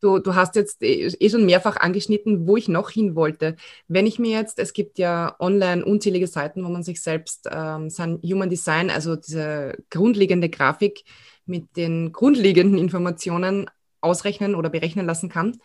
[0.01, 3.57] Du, du hast jetzt eh, eh schon mehrfach angeschnitten, wo ich noch hin wollte.
[3.87, 7.89] Wenn ich mir jetzt, es gibt ja online unzählige Seiten, wo man sich selbst ähm,
[7.89, 11.03] sein Human Design, also diese grundlegende Grafik
[11.45, 15.57] mit den grundlegenden Informationen ausrechnen oder berechnen lassen kann.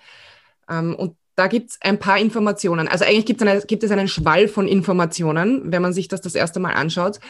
[0.69, 2.89] Ähm, und da gibt es ein paar Informationen.
[2.89, 6.35] Also eigentlich gibt's eine, gibt es einen Schwall von Informationen, wenn man sich das das
[6.35, 7.21] erste Mal anschaut.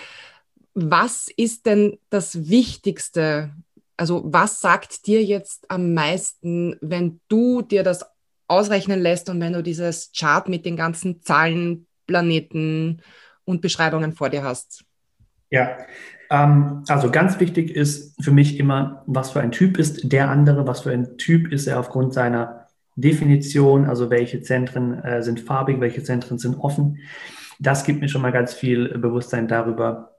[0.75, 3.53] Was ist denn das Wichtigste
[3.97, 8.05] also was sagt dir jetzt am meisten, wenn du dir das
[8.49, 13.01] ausrechnen lässt und wenn du dieses Chart mit den ganzen Zahlen, Planeten
[13.45, 14.85] und Beschreibungen vor dir hast?
[15.51, 15.79] Ja,
[16.31, 20.67] ähm, also ganz wichtig ist für mich immer, was für ein Typ ist der andere,
[20.67, 22.64] was für ein Typ ist er aufgrund seiner
[22.97, 26.99] Definition, also welche Zentren äh, sind farbig, welche Zentren sind offen.
[27.59, 30.17] Das gibt mir schon mal ganz viel Bewusstsein darüber,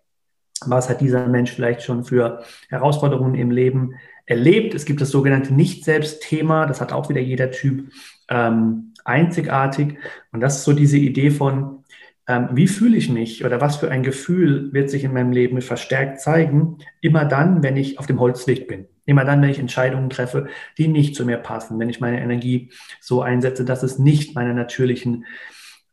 [0.66, 4.74] was hat dieser Mensch vielleicht schon für Herausforderungen im Leben erlebt.
[4.74, 7.92] Es gibt das sogenannte Nicht-Selbst-Thema, das hat auch wieder jeder Typ
[8.30, 9.98] ähm, einzigartig.
[10.32, 11.84] Und das ist so diese Idee von,
[12.28, 15.62] ähm, wie fühle ich mich oder was für ein Gefühl wird sich in meinem Leben
[15.62, 18.88] verstärkt zeigen, immer dann, wenn ich auf dem Holzweg bin.
[19.06, 22.72] Immer dann, wenn ich Entscheidungen treffe, die nicht zu mir passen, wenn ich meine Energie
[23.00, 25.26] so einsetze, dass es nicht meiner natürlichen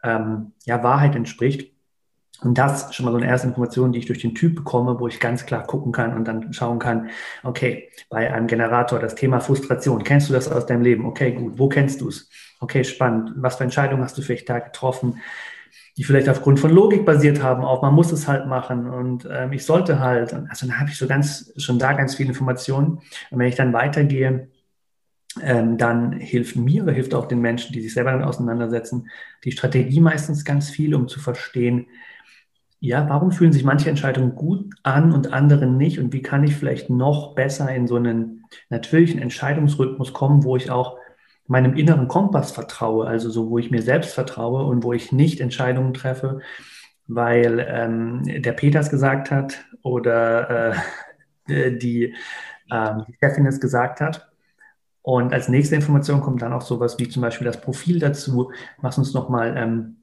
[0.03, 1.73] ähm, ja, Wahrheit entspricht.
[2.43, 4.99] Und das ist schon mal so eine erste Information, die ich durch den Typ bekomme,
[4.99, 7.11] wo ich ganz klar gucken kann und dann schauen kann,
[7.45, 11.07] okay, bei einem Generator das Thema Frustration, kennst du das aus deinem Leben?
[11.07, 12.29] Okay, gut, wo kennst du es?
[12.59, 13.33] Okay, spannend.
[13.37, 15.21] Was für Entscheidungen hast du vielleicht da getroffen,
[15.97, 19.53] die vielleicht aufgrund von Logik basiert haben, auf man muss es halt machen und ähm,
[19.53, 20.33] ich sollte halt.
[20.33, 23.01] Also dann habe ich so ganz, schon da ganz viele Informationen.
[23.31, 24.49] Und wenn ich dann weitergehe,
[25.43, 29.09] ähm, dann hilft mir oder hilft auch den Menschen, die sich selber damit auseinandersetzen,
[29.45, 31.87] die Strategie meistens ganz viel, um zu verstehen,
[32.81, 36.01] ja, warum fühlen sich manche Entscheidungen gut an und andere nicht?
[36.01, 40.71] Und wie kann ich vielleicht noch besser in so einen natürlichen Entscheidungsrhythmus kommen, wo ich
[40.71, 40.97] auch
[41.53, 45.41] meinem inneren Kompass vertraue, also so, wo ich mir selbst vertraue und wo ich nicht
[45.41, 46.41] Entscheidungen treffe,
[47.07, 50.75] weil ähm, der Peters gesagt hat oder
[51.47, 52.15] äh, die,
[52.71, 54.29] äh, die Chefin es gesagt hat.
[55.03, 58.99] Und als nächste Information kommt dann auch sowas wie zum Beispiel das Profil dazu, was
[58.99, 59.97] uns nochmal ähm,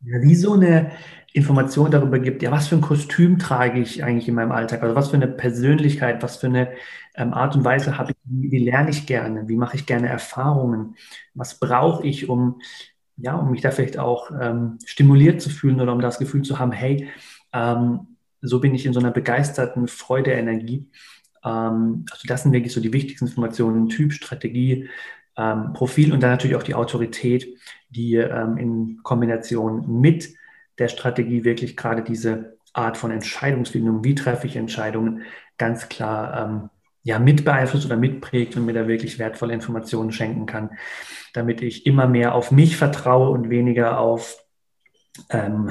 [0.00, 0.92] wie so eine
[1.32, 4.82] Information darüber gibt, ja, was für ein Kostüm trage ich eigentlich in meinem Alltag?
[4.82, 6.72] Also was für eine Persönlichkeit, was für eine
[7.16, 10.08] ähm, Art und Weise habe ich, wie, wie, lerne ich gerne, wie mache ich gerne
[10.08, 10.96] Erfahrungen,
[11.34, 12.60] was brauche ich, um,
[13.16, 16.58] ja, um mich da vielleicht auch ähm, stimuliert zu fühlen oder um das Gefühl zu
[16.58, 17.08] haben, hey,
[17.52, 20.88] ähm, so bin ich in so einer begeisterten Freude-Energie.
[21.44, 24.88] Ähm, also das sind wirklich so die wichtigsten Informationen, Typ, Strategie,
[25.36, 27.48] ähm, Profil und dann natürlich auch die Autorität,
[27.90, 30.30] die ähm, in Kombination mit
[30.78, 35.22] der Strategie wirklich gerade diese Art von Entscheidungsfindung, wie treffe ich Entscheidungen,
[35.56, 36.70] ganz klar ähm,
[37.02, 40.70] ja, mit beeinflusst oder mitprägt und mir da wirklich wertvolle Informationen schenken kann,
[41.32, 44.44] damit ich immer mehr auf mich vertraue und weniger auf
[45.30, 45.70] ähm,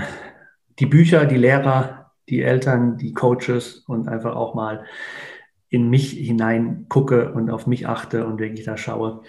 [0.80, 4.86] die Bücher, die Lehrer, die Eltern, die Coaches und einfach auch mal
[5.70, 9.24] in mich hinein gucke und auf mich achte und wirklich da schaue,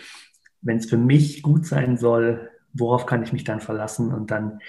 [0.61, 4.61] wenn es für mich gut sein soll, worauf kann ich mich dann verlassen und dann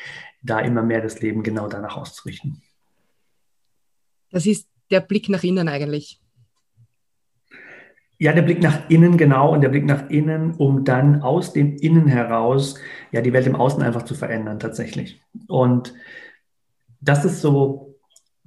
[0.42, 2.62] da immer mehr das Leben genau danach auszurichten.
[4.32, 6.20] Das ist der Blick nach innen eigentlich.
[8.22, 11.78] Ja, der Blick nach innen, genau, und der Blick nach innen, um dann aus dem
[11.78, 12.78] Innen heraus,
[13.12, 15.22] ja, die Welt im Außen einfach zu verändern, tatsächlich.
[15.48, 15.94] Und
[17.00, 17.96] das ist so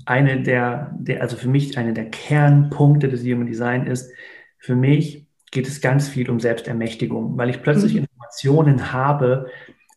[0.05, 4.13] eine der, der, also für mich eine der Kernpunkte des Human Design ist,
[4.59, 8.01] für mich geht es ganz viel um Selbstermächtigung, weil ich plötzlich mhm.
[8.01, 9.47] Informationen habe,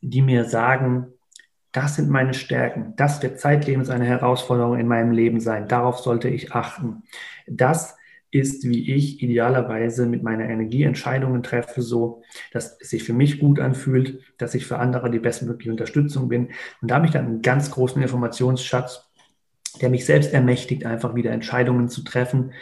[0.02, 1.08] die mir sagen,
[1.76, 6.30] das sind meine Stärken, das wird zeitlebens eine Herausforderung in meinem Leben sein, darauf sollte
[6.30, 7.03] ich achten.
[7.47, 7.97] Das
[8.32, 12.21] ist, wie ich idealerweise mit meiner Energie Entscheidungen treffe, so
[12.53, 16.51] dass es sich für mich gut anfühlt, dass ich für andere die bestmögliche Unterstützung bin.
[16.82, 19.09] Und da habe ich dann einen ganz großen Informationsschatz,
[19.82, 22.53] der mich selbst ermächtigt, einfach wieder Entscheidungen zu treffen,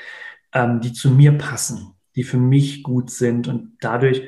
[0.53, 3.47] ähm, die zu mir passen, die für mich gut sind.
[3.47, 4.23] Und dadurch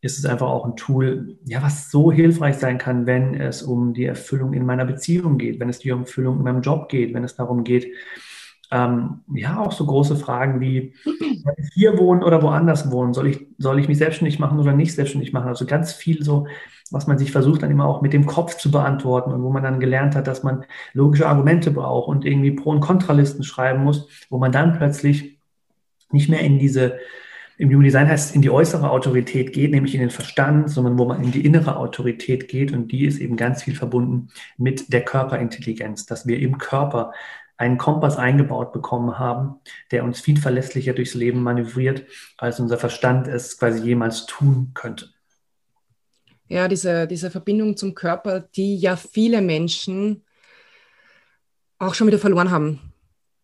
[0.00, 3.94] ist es einfach auch ein Tool, ja, was so hilfreich sein kann, wenn es um
[3.94, 7.24] die Erfüllung in meiner Beziehung geht, wenn es die Erfüllung in meinem Job geht, wenn
[7.24, 7.92] es darum geht,
[8.70, 13.14] ähm, ja, auch so große Fragen wie, soll ich hier wohnen oder woanders wohnen?
[13.14, 15.48] Soll ich, soll ich mich selbstständig machen oder nicht selbstständig machen?
[15.48, 16.46] Also ganz viel so,
[16.90, 19.62] was man sich versucht dann immer auch mit dem Kopf zu beantworten und wo man
[19.62, 24.08] dann gelernt hat, dass man logische Argumente braucht und irgendwie Pro- und Kontralisten schreiben muss,
[24.30, 25.38] wo man dann plötzlich
[26.10, 26.98] nicht mehr in diese,
[27.58, 30.98] im Human Design heißt es, in die äußere Autorität geht, nämlich in den Verstand, sondern
[30.98, 34.28] wo man in die innere Autorität geht und die ist eben ganz viel verbunden
[34.58, 37.12] mit der Körperintelligenz, dass wir im Körper
[37.56, 42.04] einen Kompass eingebaut bekommen haben, der uns viel verlässlicher durchs Leben manövriert,
[42.36, 45.08] als unser Verstand es quasi jemals tun könnte.
[46.48, 50.24] Ja, diese, diese Verbindung zum Körper, die ja viele Menschen
[51.78, 52.92] auch schon wieder verloren haben.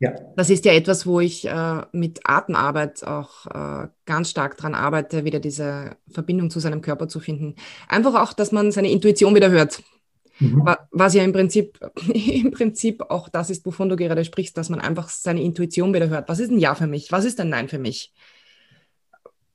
[0.02, 0.14] Ja.
[0.34, 5.24] Das ist ja etwas, wo ich äh, mit Atemarbeit auch äh, ganz stark daran arbeite,
[5.24, 7.54] wieder diese Verbindung zu seinem Körper zu finden.
[7.88, 9.80] Einfach auch, dass man seine Intuition wieder hört.
[10.40, 10.68] Mhm.
[10.90, 11.78] Was ja im Prinzip,
[12.12, 16.08] im Prinzip auch das ist, wovon du gerade sprichst, dass man einfach seine Intuition wieder
[16.08, 16.28] hört.
[16.28, 17.12] Was ist ein Ja für mich?
[17.12, 18.12] Was ist ein Nein für mich?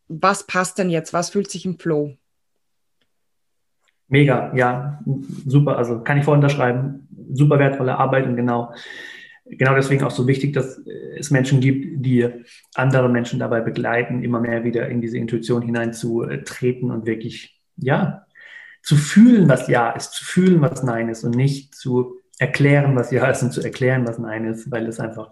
[0.07, 1.11] Was passt denn jetzt?
[1.11, 2.15] Was fühlt sich im Flow?
[4.07, 5.01] Mega, ja,
[5.45, 5.77] super.
[5.77, 7.09] Also kann ich voll unterschreiben.
[7.33, 8.71] Super wertvolle Arbeit und genau,
[9.49, 10.79] genau deswegen auch so wichtig, dass
[11.17, 12.27] es Menschen gibt, die
[12.75, 18.25] andere Menschen dabei begleiten, immer mehr wieder in diese Intuition hineinzutreten und wirklich, ja,
[18.81, 23.11] zu fühlen, was Ja ist, zu fühlen, was Nein ist und nicht zu erklären, was
[23.11, 25.31] Ja ist und zu erklären, was Nein ist, weil es einfach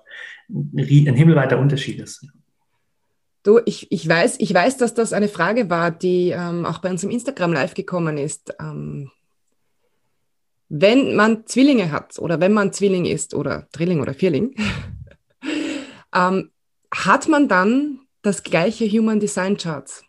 [0.49, 2.27] ein himmelweiter Unterschied ist.
[3.43, 6.89] Du, ich, ich, weiß, ich weiß, dass das eine Frage war, die ähm, auch bei
[6.89, 8.55] uns im Instagram live gekommen ist.
[8.59, 9.11] Ähm,
[10.69, 14.55] wenn man Zwillinge hat oder wenn man Zwilling ist oder Drilling oder Vierling,
[16.15, 16.51] ähm,
[16.93, 20.03] hat man dann das gleiche Human Design Charts?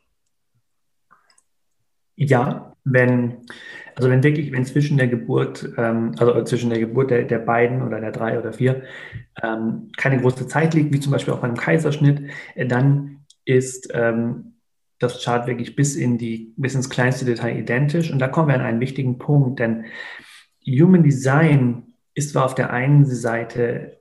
[2.14, 3.42] Ja, wenn,
[3.94, 7.82] also wenn wirklich, wenn zwischen der Geburt, ähm, also zwischen der Geburt der, der beiden
[7.82, 8.84] oder der drei oder vier
[9.42, 14.54] ähm, keine große Zeit liegt, wie zum Beispiel auch beim Kaiserschnitt, äh, dann ist ähm,
[14.98, 18.10] das Chart wirklich bis in die, bis ins kleinste Detail identisch.
[18.10, 19.84] Und da kommen wir an einen wichtigen Punkt, denn
[20.66, 24.00] Human Design ist zwar auf der einen Seite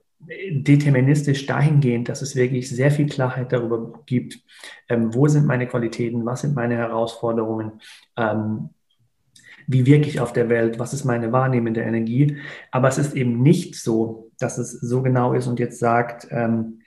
[0.50, 4.40] deterministisch dahingehend, dass es wirklich sehr viel Klarheit darüber gibt,
[4.88, 7.80] ähm, wo sind meine Qualitäten, was sind meine Herausforderungen,
[8.16, 8.70] ähm,
[9.66, 12.38] wie wirke ich auf der Welt, was ist meine wahrnehmende Energie.
[12.70, 16.80] Aber es ist eben nicht so, dass es so genau ist und jetzt sagt, ähm,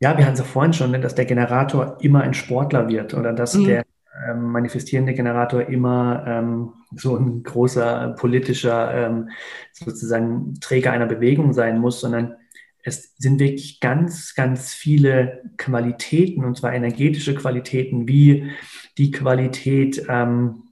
[0.00, 3.14] ja, wir hatten es ja vorhin schon, ne, dass der Generator immer ein Sportler wird
[3.14, 3.64] oder dass mhm.
[3.66, 3.84] der
[4.28, 9.30] ähm, manifestierende Generator immer ähm, so ein großer politischer ähm,
[9.72, 12.36] sozusagen Träger einer Bewegung sein muss, sondern
[12.84, 18.50] es sind wirklich ganz, ganz viele Qualitäten, und zwar energetische Qualitäten, wie
[18.98, 20.64] die Qualität, ähm,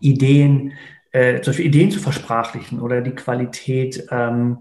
[0.00, 0.72] Ideen,
[1.12, 4.58] äh, zum Beispiel Ideen zu versprachlichen oder die Qualität, ähm,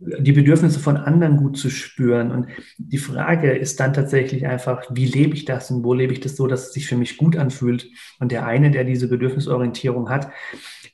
[0.00, 2.30] die Bedürfnisse von anderen gut zu spüren.
[2.30, 2.46] Und
[2.78, 6.36] die Frage ist dann tatsächlich einfach, wie lebe ich das und wo lebe ich das
[6.36, 7.88] so, dass es sich für mich gut anfühlt?
[8.18, 10.30] Und der eine, der diese Bedürfnisorientierung hat,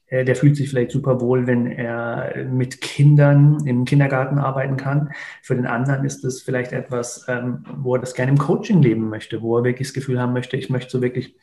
[0.08, 5.10] äh, der fühlt sich vielleicht super wohl, wenn er mit Kindern im Kindergarten arbeiten kann.
[5.42, 9.08] Für den anderen ist es vielleicht etwas, ähm, wo er das gerne im Coaching leben
[9.08, 11.36] möchte, wo er wirklich das Gefühl haben möchte, ich möchte so wirklich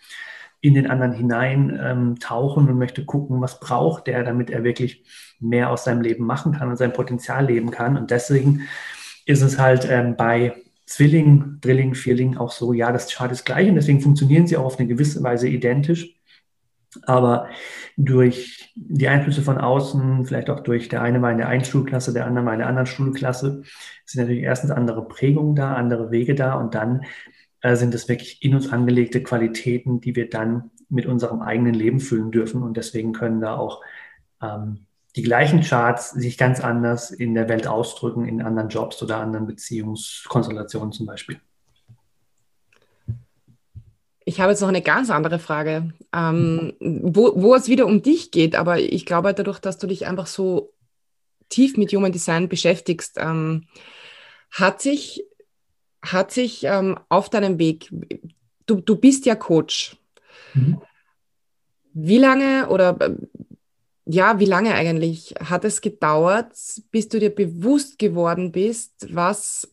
[0.63, 5.03] in den anderen hinein ähm, tauchen und möchte gucken, was braucht der, damit er wirklich
[5.41, 7.97] mehr aus seinem Leben machen kann und sein Potenzial leben kann.
[7.97, 8.61] Und deswegen
[9.25, 10.55] ist es halt ähm, bei
[10.85, 14.63] Zwilling, Drilling, Vierling auch so, ja, das Chart ist gleich und deswegen funktionieren sie auch
[14.63, 16.15] auf eine gewisse Weise identisch.
[17.01, 17.49] Aber
[17.97, 22.13] durch die Einflüsse von außen, vielleicht auch durch der eine war in der einen Schulklasse,
[22.13, 23.63] der andere war in der anderen Schulklasse,
[24.05, 27.01] sind natürlich erstens andere Prägungen da, andere Wege da und dann
[27.63, 31.99] äh, sind es wirklich in uns angelegte Qualitäten, die wir dann mit unserem eigenen Leben
[31.99, 32.61] füllen dürfen.
[32.61, 33.81] Und deswegen können da auch
[34.41, 34.85] ähm,
[35.15, 39.47] die gleichen Charts sich ganz anders in der Welt ausdrücken, in anderen Jobs oder anderen
[39.47, 41.39] Beziehungskonstellationen zum Beispiel.
[44.25, 48.31] Ich habe jetzt noch eine ganz andere Frage, ähm, wo, wo es wieder um dich
[48.31, 50.73] geht, aber ich glaube dadurch, dass du dich einfach so
[51.49, 53.67] tief mit Human Design beschäftigst, ähm,
[54.51, 55.25] hat sich,
[56.03, 57.89] hat sich ähm, auf deinem Weg,
[58.65, 59.97] du, du bist ja Coach.
[60.53, 60.81] Mhm.
[61.93, 62.97] Wie lange oder
[64.05, 66.51] ja, wie lange eigentlich hat es gedauert,
[66.91, 69.71] bis du dir bewusst geworden bist, was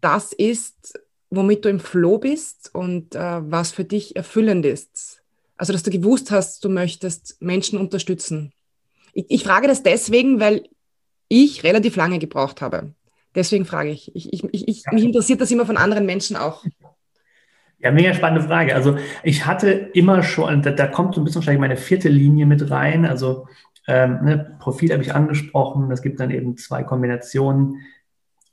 [0.00, 1.00] das ist,
[1.30, 5.22] womit du im Flow bist und äh, was für dich erfüllend ist?
[5.56, 8.52] Also, dass du gewusst hast, du möchtest Menschen unterstützen.
[9.14, 10.68] Ich, ich frage das deswegen, weil
[11.28, 12.94] ich relativ lange gebraucht habe.
[13.34, 14.14] Deswegen frage ich.
[14.14, 16.64] ich, ich, ich mich interessiert das immer von anderen Menschen auch.
[17.78, 18.74] Ja, mega spannende Frage.
[18.74, 22.46] Also ich hatte immer schon, da, da kommt so ein bisschen wahrscheinlich meine vierte Linie
[22.46, 23.04] mit rein.
[23.04, 23.48] Also
[23.88, 25.90] ähm, ne, Profil habe ich angesprochen.
[25.90, 27.80] Es gibt dann eben zwei Kombinationen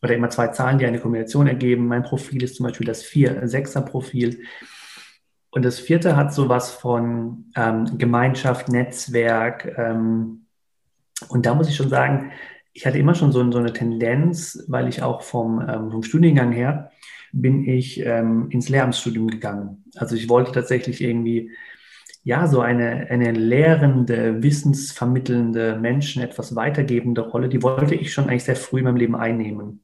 [0.01, 1.87] oder immer zwei Zahlen, die eine Kombination ergeben.
[1.87, 4.41] Mein Profil ist zum Beispiel das 4-6er-Profil.
[5.51, 9.75] Und das vierte hat sowas von ähm, Gemeinschaft, Netzwerk.
[9.77, 10.45] Ähm,
[11.27, 12.31] und da muss ich schon sagen,
[12.79, 16.53] ich hatte immer schon so, so eine Tendenz, weil ich auch vom, ähm, vom Studiengang
[16.53, 16.91] her
[17.33, 19.83] bin ich ähm, ins Lehramtsstudium gegangen.
[19.97, 21.51] Also ich wollte tatsächlich irgendwie
[22.23, 28.45] ja, so eine, eine lehrende, wissensvermittelnde, Menschen etwas weitergebende Rolle, die wollte ich schon eigentlich
[28.45, 29.83] sehr früh in meinem Leben einnehmen.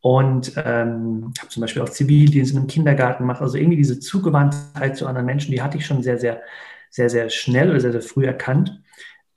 [0.00, 3.42] Und ähm, habe zum Beispiel auch Zivildienst in einem Kindergarten gemacht.
[3.42, 6.42] Also irgendwie diese Zugewandtheit zu anderen Menschen, die hatte ich schon sehr, sehr,
[6.90, 8.82] sehr, sehr schnell oder sehr, sehr früh erkannt.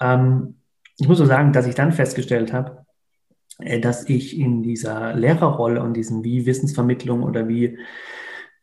[0.02, 0.56] Ähm,
[1.00, 2.87] ich muss so sagen, dass ich dann festgestellt habe,
[3.60, 7.78] dass ich in dieser Lehrerrolle und diesen wie Wissensvermittlung oder wie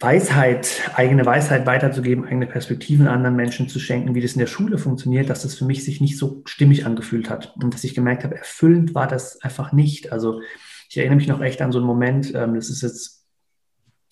[0.00, 4.76] Weisheit, eigene Weisheit weiterzugeben, eigene Perspektiven anderen Menschen zu schenken, wie das in der Schule
[4.76, 8.24] funktioniert, dass das für mich sich nicht so stimmig angefühlt hat und dass ich gemerkt
[8.24, 10.12] habe, erfüllend war das einfach nicht.
[10.12, 10.40] Also
[10.88, 13.26] ich erinnere mich noch echt an so einen Moment, ähm, das ist jetzt,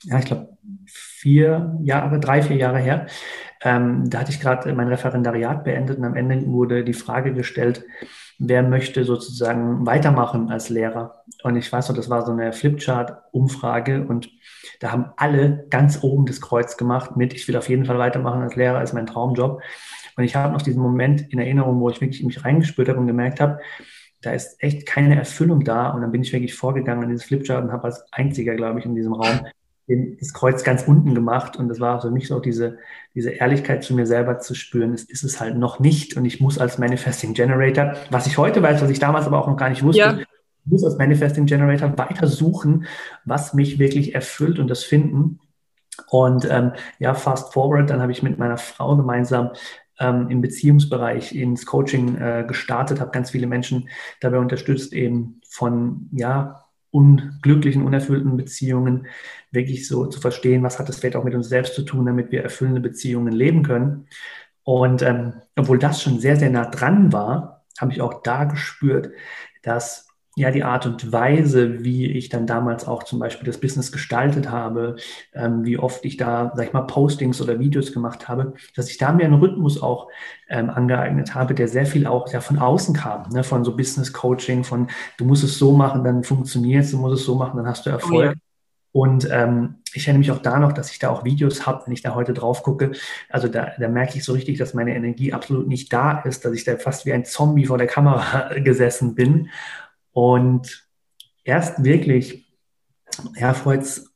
[0.05, 0.57] ja, ich glaube,
[0.87, 3.07] vier Jahre, drei, vier Jahre her.
[3.65, 7.85] Ähm, da hatte ich gerade mein Referendariat beendet und am Ende wurde die Frage gestellt,
[8.39, 11.23] wer möchte sozusagen weitermachen als Lehrer.
[11.45, 14.31] Und ich weiß noch, das war so eine Flipchart-Umfrage und
[14.81, 18.43] da haben alle ganz oben das Kreuz gemacht mit, ich will auf jeden Fall weitermachen
[18.43, 19.63] als Lehrer, ist mein Traumjob.
[20.17, 23.07] Und ich habe noch diesen Moment in Erinnerung, wo ich wirklich mich reingespürt habe und
[23.07, 23.61] gemerkt habe,
[24.21, 25.91] da ist echt keine Erfüllung da.
[25.91, 28.87] Und dann bin ich wirklich vorgegangen in dieses Flipchart und habe als einziger, glaube ich,
[28.87, 29.47] in diesem Raum
[29.87, 31.57] das Kreuz ganz unten gemacht.
[31.57, 32.79] Und das war für mich so diese,
[33.15, 34.95] diese Ehrlichkeit zu mir selber zu spüren.
[34.95, 36.17] Es ist es halt noch nicht.
[36.17, 39.49] Und ich muss als Manifesting Generator, was ich heute weiß, was ich damals aber auch
[39.49, 40.19] noch gar nicht wusste, ja.
[40.19, 40.27] ich
[40.71, 42.87] muss als Manifesting Generator weiter suchen,
[43.25, 45.41] was mich wirklich erfüllt und das finden.
[46.09, 49.51] Und ähm, ja, fast forward, dann habe ich mit meiner Frau gemeinsam
[49.99, 53.89] ähm, im Beziehungsbereich ins Coaching äh, gestartet, habe ganz viele Menschen
[54.21, 56.62] dabei unterstützt, eben von ja,
[56.93, 59.07] unglücklichen, unerfüllten Beziehungen
[59.51, 62.31] wirklich so zu verstehen, was hat das vielleicht auch mit uns selbst zu tun, damit
[62.31, 64.07] wir erfüllende Beziehungen leben können.
[64.63, 69.11] Und ähm, obwohl das schon sehr, sehr nah dran war, habe ich auch da gespürt,
[69.63, 73.93] dass ja, die Art und Weise, wie ich dann damals auch zum Beispiel das Business
[73.93, 74.97] gestaltet habe,
[75.35, 78.97] ähm, wie oft ich da, sag ich mal, Postings oder Videos gemacht habe, dass ich
[78.97, 80.09] da mir einen Rhythmus auch
[80.49, 83.45] ähm, angeeignet habe, der sehr viel auch ja, von außen kam, ne?
[83.45, 87.21] von so Business Coaching, von du musst es so machen, dann funktioniert es, du musst
[87.21, 88.15] es so machen, dann hast du Erfolg.
[88.15, 88.33] Oh ja.
[88.93, 91.95] Und ähm, ich erinnere mich auch da noch, dass ich da auch Videos habe, wenn
[91.95, 92.93] ich da heute drauf gucke.
[93.31, 96.53] Also da, da merke ich so richtig, dass meine Energie absolut nicht da ist, dass
[96.53, 99.49] ich da fast wie ein Zombie vor der Kamera gesessen bin.
[100.13, 100.87] Und
[101.45, 102.47] erst wirklich,
[103.37, 104.13] ja, vor jetzt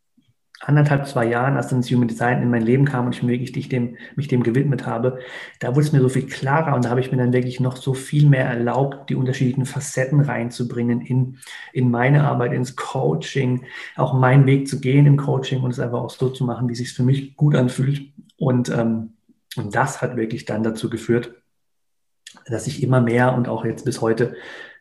[0.60, 3.32] anderthalb, zwei Jahren, als dann das Human Design in mein Leben kam und ich mir
[3.32, 5.18] wirklich dem, mich dem gewidmet habe,
[5.60, 7.76] da wurde es mir so viel klarer und da habe ich mir dann wirklich noch
[7.76, 11.38] so viel mehr erlaubt, die unterschiedlichen Facetten reinzubringen in,
[11.72, 13.64] in meine Arbeit, ins Coaching,
[13.96, 16.72] auch meinen Weg zu gehen im Coaching und es einfach auch so zu machen, wie
[16.72, 18.12] es sich für mich gut anfühlt.
[18.38, 19.12] Und, ähm,
[19.56, 21.34] und das hat wirklich dann dazu geführt,
[22.46, 24.34] dass ich immer mehr und auch jetzt bis heute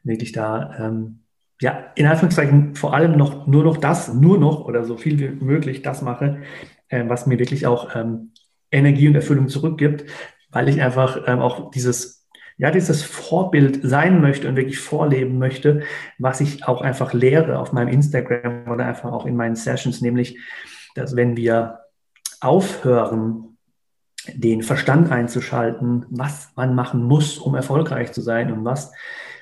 [0.06, 1.22] wirklich da, ähm,
[1.62, 5.44] ja, in Anführungszeichen vor allem noch nur noch das, nur noch oder so viel wie
[5.44, 6.42] möglich das mache,
[6.90, 8.32] äh, was mir wirklich auch ähm,
[8.72, 10.06] Energie und Erfüllung zurückgibt,
[10.52, 12.28] weil ich einfach ähm, auch dieses,
[12.58, 15.84] ja, dieses Vorbild sein möchte und wirklich vorleben möchte,
[16.20, 20.40] was ich auch einfach lehre auf meinem Instagram oder einfach auch in meinen Sessions, nämlich,
[20.96, 21.80] dass wenn wir
[22.42, 23.58] aufhören,
[24.34, 28.92] den Verstand einzuschalten, was man machen muss, um erfolgreich zu sein und was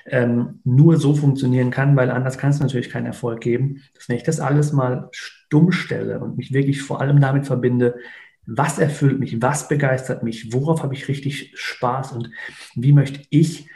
[0.06, 3.82] ähm, nur so funktionieren kann, weil anders kann es natürlich keinen Erfolg geben.
[3.94, 7.96] Dass wenn ich das alles mal stumm stelle und mich wirklich vor allem damit verbinde,
[8.46, 12.30] was erfüllt mich, was begeistert mich, worauf habe ich richtig Spaß und
[12.74, 13.68] wie möchte ich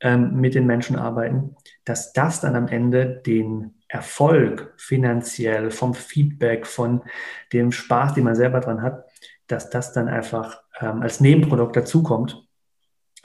[0.00, 6.66] ähm, mit den Menschen arbeiten, dass das dann am Ende den Erfolg finanziell, vom Feedback,
[6.66, 7.02] von
[7.52, 9.04] dem Spaß, den man selber dran hat,
[9.46, 12.45] dass das dann einfach ähm, als Nebenprodukt dazukommt,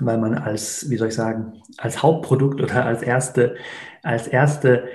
[0.05, 3.55] weil man als, wie soll ich sagen, als Hauptprodukt oder als erste,
[4.03, 4.87] als erste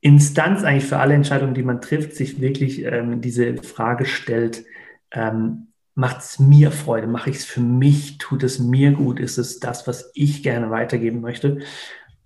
[0.00, 4.64] Instanz eigentlich für alle Entscheidungen, die man trifft, sich wirklich ähm, diese Frage stellt,
[5.12, 9.38] ähm, macht es mir Freude, mache ich es für mich, tut es mir gut, ist
[9.38, 11.60] es das, was ich gerne weitergeben möchte.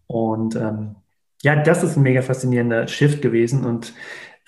[0.07, 0.97] Und ähm,
[1.43, 3.93] ja, das ist ein mega faszinierender Shift gewesen und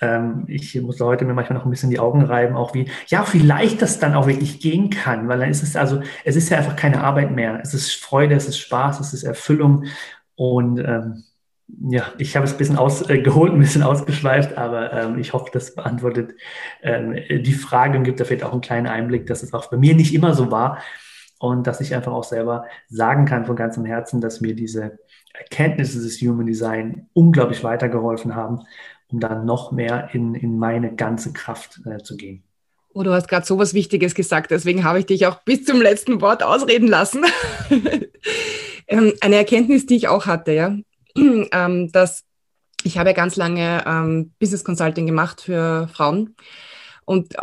[0.01, 3.23] ähm, ich muss heute mir manchmal noch ein bisschen die Augen reiben, auch wie, ja,
[3.23, 6.57] vielleicht das dann auch wirklich gehen kann, weil dann ist es also, es ist ja
[6.57, 7.59] einfach keine Arbeit mehr.
[7.61, 9.85] Es ist Freude, es ist Spaß, es ist Erfüllung
[10.35, 11.23] und ähm,
[11.89, 15.49] ja, ich habe es ein bisschen ausgeholt, äh, ein bisschen ausgeschweift, aber ähm, ich hoffe,
[15.53, 16.33] das beantwortet
[16.81, 19.77] ähm, die Frage und gibt da vielleicht auch einen kleinen Einblick, dass es auch bei
[19.77, 20.79] mir nicht immer so war
[21.39, 24.99] und dass ich einfach auch selber sagen kann von ganzem Herzen, dass mir diese
[25.33, 28.61] Erkenntnisse des Human Design unglaublich weitergeholfen haben,
[29.11, 32.43] um dann noch mehr in, in meine ganze Kraft äh, zu gehen.
[32.93, 35.81] Oh, du hast gerade so was Wichtiges gesagt, deswegen habe ich dich auch bis zum
[35.81, 37.25] letzten Wort ausreden lassen.
[38.87, 40.75] Ähm, eine Erkenntnis, die ich auch hatte, ja,
[41.15, 42.25] ähm, dass
[42.83, 46.35] ich habe ja ganz lange ähm, Business Consulting gemacht für Frauen
[47.05, 47.35] und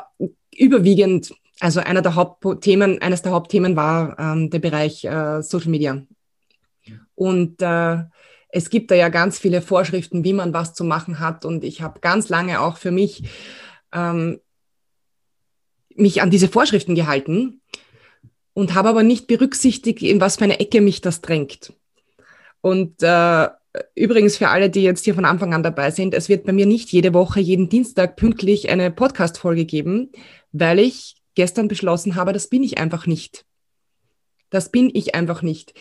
[0.54, 6.02] überwiegend, also einer der Hauptthemen, eines der Hauptthemen war ähm, der Bereich äh, Social Media.
[7.14, 8.02] Und äh,
[8.58, 11.44] es gibt da ja ganz viele Vorschriften, wie man was zu machen hat.
[11.44, 13.24] Und ich habe ganz lange auch für mich
[13.92, 14.40] ähm,
[15.98, 17.60] mich an diese Vorschriften gehalten
[18.52, 21.72] und habe aber nicht berücksichtigt, in was für eine Ecke mich das drängt.
[22.60, 23.48] Und äh,
[23.94, 26.66] übrigens für alle, die jetzt hier von Anfang an dabei sind, es wird bei mir
[26.66, 30.10] nicht jede Woche, jeden Dienstag pünktlich eine Podcast-Folge geben,
[30.52, 33.44] weil ich gestern beschlossen habe, das bin ich einfach nicht.
[34.50, 35.74] Das bin ich einfach nicht.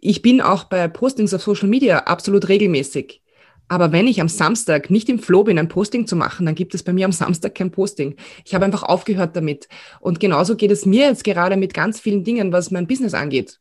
[0.00, 3.22] Ich bin auch bei Postings auf Social Media absolut regelmäßig.
[3.68, 6.74] Aber wenn ich am Samstag nicht im Flow bin, ein Posting zu machen, dann gibt
[6.74, 8.14] es bei mir am Samstag kein Posting.
[8.44, 9.68] Ich habe einfach aufgehört damit.
[10.00, 13.58] Und genauso geht es mir jetzt gerade mit ganz vielen Dingen, was mein Business angeht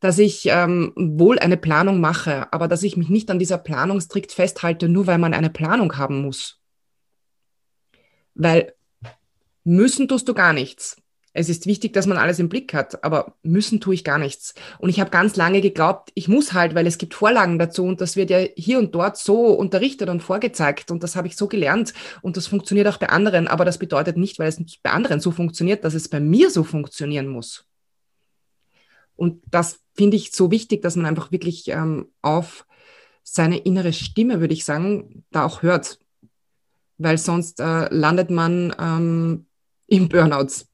[0.00, 4.00] dass ich ähm, wohl eine Planung mache, aber dass ich mich nicht an dieser Planung
[4.00, 6.60] strikt festhalte, nur weil man eine Planung haben muss.
[8.34, 8.74] Weil
[9.64, 10.96] müssen tust du gar nichts.
[11.36, 14.54] Es ist wichtig, dass man alles im Blick hat, aber müssen tue ich gar nichts.
[14.78, 18.00] Und ich habe ganz lange geglaubt, ich muss halt, weil es gibt Vorlagen dazu und
[18.00, 21.46] das wird ja hier und dort so unterrichtet und vorgezeigt und das habe ich so
[21.46, 25.20] gelernt und das funktioniert auch bei anderen, aber das bedeutet nicht, weil es bei anderen
[25.20, 27.66] so funktioniert, dass es bei mir so funktionieren muss.
[29.14, 32.66] Und das finde ich so wichtig, dass man einfach wirklich ähm, auf
[33.24, 35.98] seine innere Stimme, würde ich sagen, da auch hört.
[36.96, 39.46] Weil sonst äh, landet man ähm,
[39.86, 40.64] im Burnout.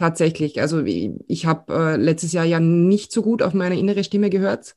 [0.00, 0.62] Tatsächlich.
[0.62, 4.74] Also ich, habe äh, letztes Jahr ja nicht so gut auf meine innere Stimme gehört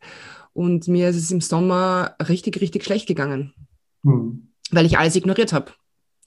[0.52, 3.54] und mir ist es im Sommer richtig, richtig schlecht gegangen,
[4.04, 4.50] hm.
[4.72, 5.72] weil ich alles ignoriert habe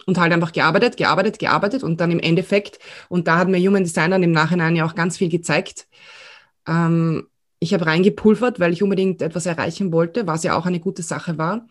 [0.06, 2.78] und halt einfach gearbeitet, gearbeitet, gearbeitet und dann im Endeffekt,
[3.10, 5.88] und da hat mir Human Design dann im Nachhinein ja auch ganz viel gezeigt,
[6.66, 7.26] ähm,
[7.58, 11.36] ich habe reingepulvert, weil ich unbedingt etwas erreichen wollte, was ja auch eine gute Sache
[11.36, 11.68] war.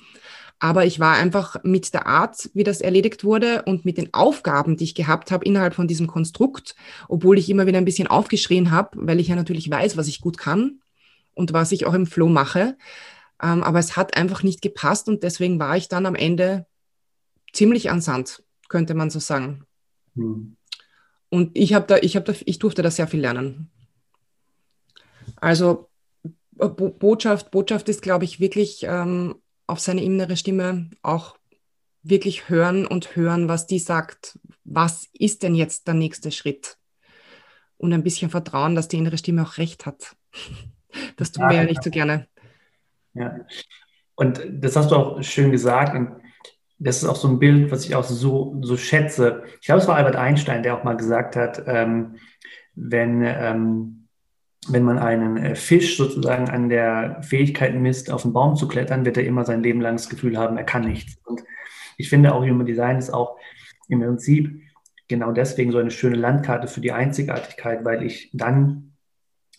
[0.60, 4.78] Aber ich war einfach mit der Art, wie das erledigt wurde und mit den Aufgaben,
[4.78, 6.76] die ich gehabt habe innerhalb von diesem Konstrukt,
[7.10, 10.22] obwohl ich immer wieder ein bisschen aufgeschrien habe, weil ich ja natürlich weiß, was ich
[10.22, 10.80] gut kann
[11.34, 12.78] und was ich auch im Flow mache.
[13.42, 16.66] Ähm, aber es hat einfach nicht gepasst und deswegen war ich dann am Ende
[17.52, 19.66] ziemlich an Sand, könnte man so sagen.
[20.16, 20.56] Hm.
[21.30, 23.70] Und ich habe da, ich habe da, ich durfte da sehr viel lernen.
[25.36, 25.90] Also
[26.52, 29.36] Bo Botschaft, Botschaft ist, glaube ich, wirklich ähm,
[29.68, 31.38] auf seine innere Stimme auch
[32.04, 34.40] wirklich hören und hören, was die sagt.
[34.64, 36.78] Was ist denn jetzt der nächste Schritt?
[37.78, 40.16] Und ein bisschen vertrauen, dass die innere Stimme auch recht hat.
[41.18, 42.26] Das tun ja, wir ja nicht so gerne.
[43.16, 43.36] Ja.
[44.16, 45.94] Und das hast du auch schön gesagt.
[45.94, 46.22] Und
[46.80, 49.44] das ist auch so ein Bild, was ich auch so, so schätze.
[49.60, 52.16] Ich glaube, es war Albert Einstein, der auch mal gesagt hat, ähm,
[52.76, 53.95] wenn ähm,
[54.70, 59.06] wenn man einen äh, Fisch sozusagen an der Fähigkeit misst, auf den Baum zu klettern,
[59.06, 61.18] wird er immer sein Leben lang das Gefühl haben, er kann nichts.
[61.26, 61.44] Und
[61.98, 63.38] ich finde auch Human Design ist auch
[63.88, 64.62] im Prinzip
[65.08, 68.94] genau deswegen so eine schöne Landkarte für die Einzigartigkeit, weil ich dann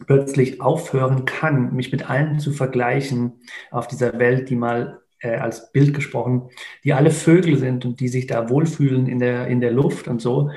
[0.06, 3.40] plötzlich aufhören kann, mich mit allen zu vergleichen
[3.70, 6.50] auf dieser Welt, die mal äh, als Bild gesprochen,
[6.84, 10.20] die alle Vögel sind und die sich da wohlfühlen in der, in der Luft und
[10.20, 10.50] so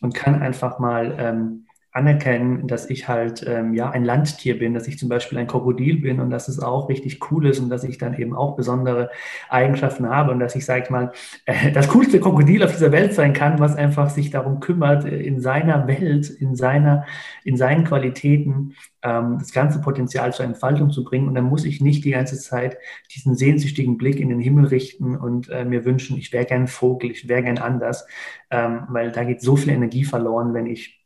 [0.00, 1.65] und kann einfach mal ähm,
[1.96, 5.96] anerkennen, dass ich halt ähm, ja ein Landtier bin, dass ich zum Beispiel ein Krokodil
[6.02, 9.10] bin und dass es auch richtig cool ist und dass ich dann eben auch besondere
[9.48, 11.12] Eigenschaften habe und dass ich, sag ich mal,
[11.46, 15.16] äh, das coolste Krokodil auf dieser Welt sein kann, was einfach sich darum kümmert, äh,
[15.22, 17.06] in seiner Welt, in seiner,
[17.44, 21.28] in seinen Qualitäten ähm, das ganze Potenzial zur Entfaltung zu bringen.
[21.28, 22.76] Und dann muss ich nicht die ganze Zeit
[23.14, 27.10] diesen sehnsüchtigen Blick in den Himmel richten und äh, mir wünschen, ich wäre gern Vogel,
[27.10, 28.06] ich wäre gern anders,
[28.50, 31.05] ähm, weil da geht so viel Energie verloren, wenn ich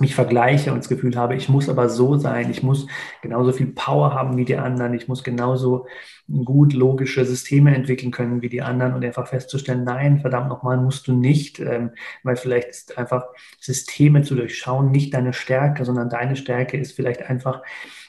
[0.00, 2.86] mich vergleiche und das Gefühl habe, ich muss aber so sein, ich muss
[3.22, 5.86] genauso viel Power haben wie die anderen, ich muss genauso
[6.44, 11.08] gut logische Systeme entwickeln können wie die anderen und einfach festzustellen, nein, verdammt nochmal, musst
[11.08, 11.92] du nicht, ähm,
[12.22, 13.24] weil vielleicht ist einfach
[13.60, 17.62] Systeme zu durchschauen nicht deine Stärke, sondern deine Stärke ist vielleicht einfach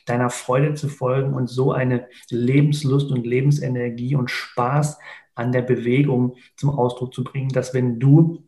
[0.05, 4.97] deiner Freude zu folgen und so eine Lebenslust und Lebensenergie und Spaß
[5.35, 8.43] an der Bewegung zum Ausdruck zu bringen, dass wenn du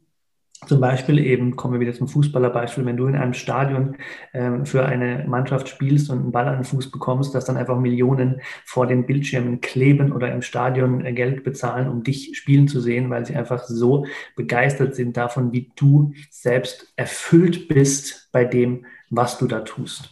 [0.68, 3.98] zum Beispiel eben, kommen wir wieder zum Fußballerbeispiel, wenn du in einem Stadion
[4.32, 7.80] ähm, für eine Mannschaft spielst und einen Ball an den Fuß bekommst, dass dann einfach
[7.80, 12.80] Millionen vor den Bildschirmen kleben oder im Stadion äh, Geld bezahlen, um dich spielen zu
[12.80, 14.06] sehen, weil sie einfach so
[14.36, 20.12] begeistert sind davon, wie du selbst erfüllt bist bei dem, was du da tust.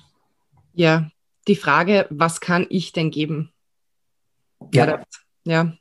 [0.73, 1.11] Ja,
[1.47, 3.51] die Frage, was kann ich denn geben?
[4.73, 5.03] Ja.
[5.45, 5.73] Ja,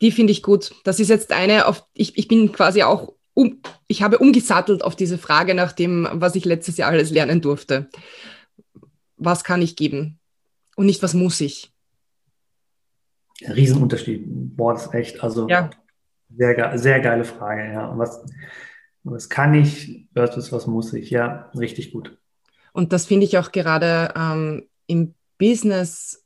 [0.00, 0.74] die finde ich gut.
[0.84, 4.96] Das ist jetzt eine, auf, ich, ich bin quasi auch um, ich habe umgesattelt auf
[4.96, 7.88] diese Frage nach dem, was ich letztes Jahr alles lernen durfte.
[9.16, 10.18] Was kann ich geben?
[10.74, 11.72] Und nicht, was muss ich?
[13.42, 14.24] Riesenunterschied.
[14.26, 15.70] Boah, das ist echt, also ja.
[16.36, 17.96] sehr, sehr geile Frage, ja.
[17.96, 18.24] Was,
[19.04, 21.10] was kann ich versus was muss ich?
[21.10, 22.18] Ja, richtig gut.
[22.72, 26.24] Und das finde ich auch gerade ähm, im Business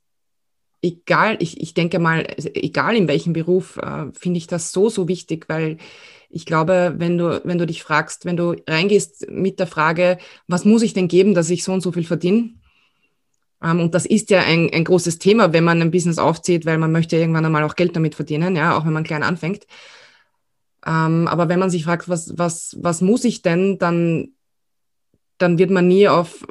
[0.83, 5.09] egal, ich, ich denke mal, egal in welchem Beruf, äh, finde ich das so, so
[5.09, 5.79] wichtig, weil
[6.33, 10.18] ich glaube, wenn du, wenn du dich fragst, wenn du reingehst mit der Frage,
[10.49, 12.55] was muss ich denn geben, dass ich so und so viel verdiene?
[13.62, 16.78] Ähm, und das ist ja ein, ein großes Thema, wenn man ein Business aufzieht, weil
[16.78, 19.66] man möchte irgendwann einmal auch Geld damit verdienen, ja, auch wenn man klein anfängt.
[20.87, 24.30] Ähm, aber wenn man sich fragt, was, was, was muss ich denn, dann,
[25.37, 26.45] dann wird man nie auf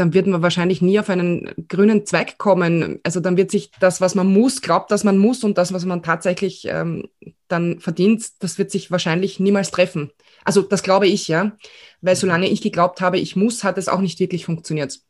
[0.00, 3.00] dann wird man wahrscheinlich nie auf einen grünen Zweig kommen.
[3.02, 5.84] Also dann wird sich das, was man muss, glaubt, dass man muss und das, was
[5.84, 7.08] man tatsächlich ähm,
[7.48, 10.10] dann verdient, das wird sich wahrscheinlich niemals treffen.
[10.42, 11.52] Also das glaube ich, ja.
[12.00, 15.00] Weil solange ich geglaubt habe, ich muss, hat es auch nicht wirklich funktioniert.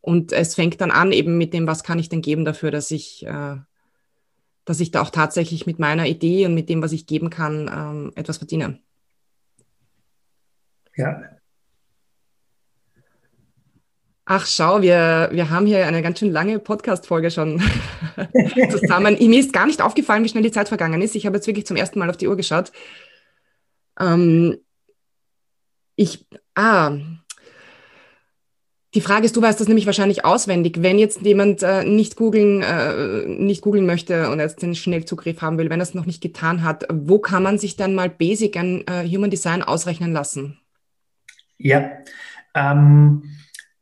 [0.00, 2.90] Und es fängt dann an eben mit dem, was kann ich denn geben dafür, dass
[2.90, 3.56] ich, äh,
[4.64, 7.70] dass ich da auch tatsächlich mit meiner Idee und mit dem, was ich geben kann,
[7.72, 8.80] ähm, etwas verdiene.
[10.96, 11.35] Ja,
[14.28, 17.62] Ach, schau, wir, wir haben hier eine ganz schön lange Podcast-Folge schon
[18.70, 19.16] zusammen.
[19.20, 21.14] Mir ist gar nicht aufgefallen, wie schnell die Zeit vergangen ist.
[21.14, 22.72] Ich habe jetzt wirklich zum ersten Mal auf die Uhr geschaut.
[24.00, 24.56] Ähm,
[25.94, 26.96] ich, ah,
[28.94, 30.82] die Frage ist, du weißt das nämlich wahrscheinlich auswendig.
[30.82, 35.56] Wenn jetzt jemand äh, nicht googeln, äh, nicht googeln möchte und jetzt den Schnellzugriff haben
[35.56, 38.56] will, wenn er es noch nicht getan hat, wo kann man sich dann mal Basic
[38.56, 40.58] an äh, Human Design ausrechnen lassen?
[41.58, 41.92] Ja,
[42.54, 43.35] ähm,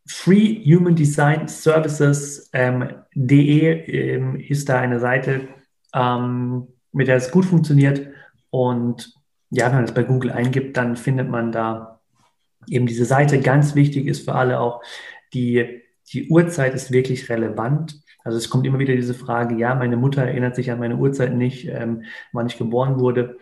[0.07, 5.48] Free Human Design Services ähm, ähm, ist da eine Seite,
[5.94, 8.07] ähm, mit der es gut funktioniert.
[8.50, 9.14] Und
[9.50, 12.00] ja, wenn man das bei Google eingibt, dann findet man da
[12.68, 13.40] eben diese Seite.
[13.40, 14.82] Ganz wichtig ist für alle auch,
[15.32, 15.82] die,
[16.12, 18.00] die Uhrzeit ist wirklich relevant.
[18.24, 21.34] Also es kommt immer wieder diese Frage, ja, meine Mutter erinnert sich an meine Uhrzeit
[21.34, 23.38] nicht, ähm, wann ich geboren wurde.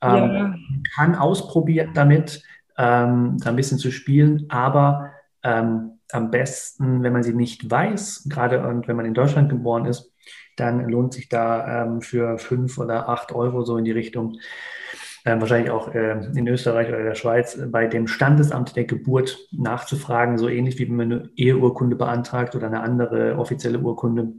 [0.00, 0.54] Ähm, ja.
[0.94, 2.42] Kann ausprobieren damit,
[2.76, 5.12] ähm, da ein bisschen zu spielen, aber
[5.44, 9.86] ähm, am besten, wenn man sie nicht weiß, gerade und wenn man in Deutschland geboren
[9.86, 10.12] ist,
[10.56, 14.38] dann lohnt sich da ähm, für fünf oder acht Euro so in die Richtung,
[15.24, 19.48] äh, wahrscheinlich auch äh, in Österreich oder der Schweiz, äh, bei dem Standesamt der Geburt
[19.52, 24.34] nachzufragen, so ähnlich wie wenn man eine Eheurkunde beantragt oder eine andere offizielle Urkunde.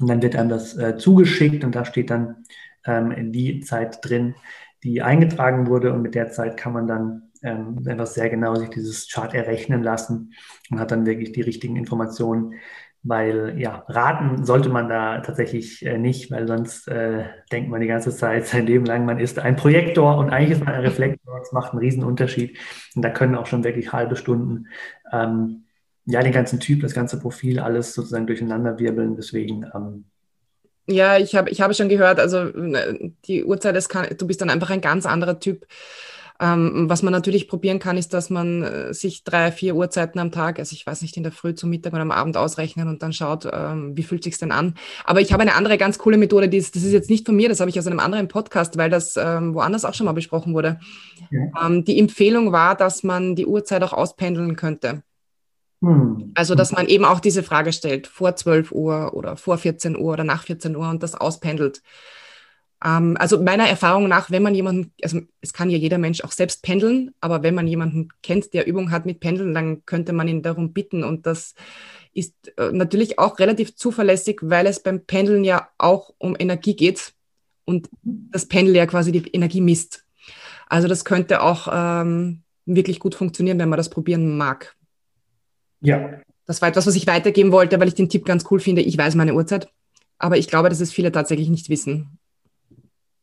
[0.00, 2.44] Und dann wird einem das äh, zugeschickt und da steht dann
[2.84, 4.34] ähm, die Zeit drin,
[4.82, 8.70] die eingetragen wurde und mit der Zeit kann man dann ähm, einfach sehr genau sich
[8.70, 10.32] dieses Chart errechnen lassen
[10.70, 12.54] und hat dann wirklich die richtigen Informationen.
[13.06, 17.86] Weil ja, raten sollte man da tatsächlich äh, nicht, weil sonst äh, denkt man die
[17.86, 21.38] ganze Zeit sein Leben lang, man ist ein Projektor und eigentlich ist man ein Reflektor.
[21.38, 22.56] Das macht einen riesen Unterschied.
[22.96, 24.68] Und da können auch schon wirklich halbe Stunden
[25.12, 25.64] ähm,
[26.06, 29.16] ja den ganzen Typ, das ganze Profil, alles sozusagen durcheinander wirbeln.
[29.16, 30.06] Deswegen ähm,
[30.86, 34.40] ja, ich habe ich habe schon gehört, also ne, die Uhrzeit, das kann, du bist
[34.40, 35.66] dann einfach ein ganz anderer Typ
[36.40, 40.32] Ähm, was man natürlich probieren kann, ist, dass man äh, sich drei, vier Uhrzeiten am
[40.32, 43.02] Tag, also ich weiß nicht, in der Früh, zum Mittag oder am Abend ausrechnen und
[43.02, 44.74] dann schaut, ähm, wie fühlt sich denn an.
[45.04, 47.36] Aber ich habe eine andere ganz coole Methode, die ist, das ist jetzt nicht von
[47.36, 50.12] mir, das habe ich aus einem anderen Podcast, weil das ähm, woanders auch schon mal
[50.12, 50.80] besprochen wurde.
[51.30, 51.66] Ja.
[51.66, 55.02] Ähm, die Empfehlung war, dass man die Uhrzeit auch auspendeln könnte.
[55.82, 56.32] Hm.
[56.34, 60.12] Also, dass man eben auch diese Frage stellt, vor 12 Uhr oder vor 14 Uhr
[60.12, 61.82] oder nach 14 Uhr und das auspendelt.
[62.84, 66.32] Ähm, also meiner Erfahrung nach, wenn man jemanden, also es kann ja jeder Mensch auch
[66.32, 70.28] selbst pendeln, aber wenn man jemanden kennt, der Übung hat mit Pendeln, dann könnte man
[70.28, 71.54] ihn darum bitten und das
[72.12, 77.14] ist äh, natürlich auch relativ zuverlässig, weil es beim Pendeln ja auch um Energie geht
[77.64, 80.04] und das Pendel ja quasi die Energie misst.
[80.68, 84.76] Also das könnte auch ähm, wirklich gut funktionieren, wenn man das probieren mag.
[85.80, 86.20] Ja.
[86.46, 88.82] Das war etwas, was ich weitergeben wollte, weil ich den Tipp ganz cool finde.
[88.82, 89.68] Ich weiß meine Uhrzeit,
[90.18, 92.18] aber ich glaube, dass es viele tatsächlich nicht wissen.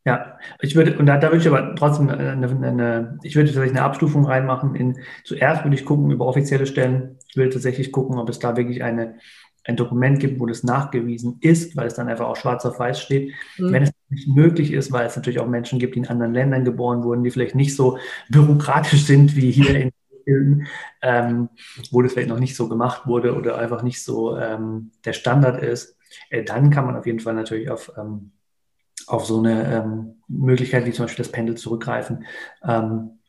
[0.03, 3.77] Ja, ich würde, und da, da würde ich aber trotzdem eine, eine, ich würde tatsächlich
[3.77, 4.73] eine Abstufung reinmachen.
[4.73, 7.17] In, zuerst würde ich gucken über offizielle Stellen.
[7.29, 9.15] Ich würde tatsächlich gucken, ob es da wirklich eine,
[9.63, 12.99] ein Dokument gibt, wo das nachgewiesen ist, weil es dann einfach auch schwarz auf weiß
[12.99, 13.33] steht.
[13.59, 13.71] Mhm.
[13.71, 16.65] Wenn es nicht möglich ist, weil es natürlich auch Menschen gibt, die in anderen Ländern
[16.65, 17.99] geboren wurden, die vielleicht nicht so
[18.29, 19.91] bürokratisch sind wie hier in
[20.23, 20.67] Filmen,
[21.01, 21.49] ähm,
[21.91, 25.61] wo das vielleicht noch nicht so gemacht wurde oder einfach nicht so ähm, der Standard
[25.61, 25.97] ist,
[26.29, 28.31] äh, dann kann man auf jeden Fall natürlich auf, ähm,
[29.11, 32.25] auf so eine ähm, Möglichkeit wie zum Beispiel das Pendel zurückgreifen.
[32.67, 33.19] Ähm,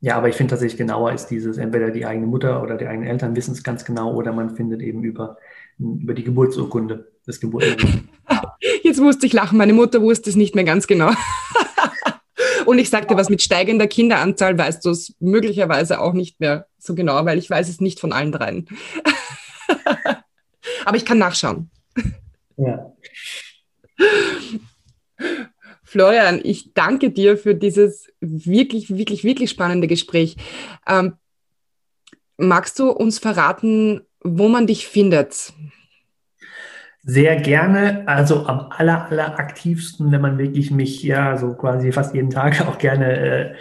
[0.00, 3.10] ja, aber ich finde tatsächlich genauer ist dieses, entweder die eigene Mutter oder die eigenen
[3.10, 5.38] Eltern wissen es ganz genau oder man findet eben über,
[5.78, 8.04] über die Geburtsurkunde das Geburtsurkunde.
[8.82, 11.10] Jetzt musste ich lachen, meine Mutter wusste es nicht mehr ganz genau.
[12.66, 16.94] Und ich sagte, was mit steigender Kinderanzahl weißt du es möglicherweise auch nicht mehr so
[16.94, 18.68] genau, weil ich weiß es nicht von allen dreien.
[20.84, 21.70] Aber ich kann nachschauen.
[22.56, 22.92] Ja.
[25.84, 30.36] Florian, ich danke dir für dieses wirklich, wirklich, wirklich spannende Gespräch.
[30.86, 31.14] Ähm,
[32.36, 35.52] magst du uns verraten, wo man dich findet?
[37.02, 42.14] Sehr gerne, also am aller, aller aktivsten, wenn man wirklich mich ja so quasi fast
[42.14, 43.54] jeden Tag auch gerne äh,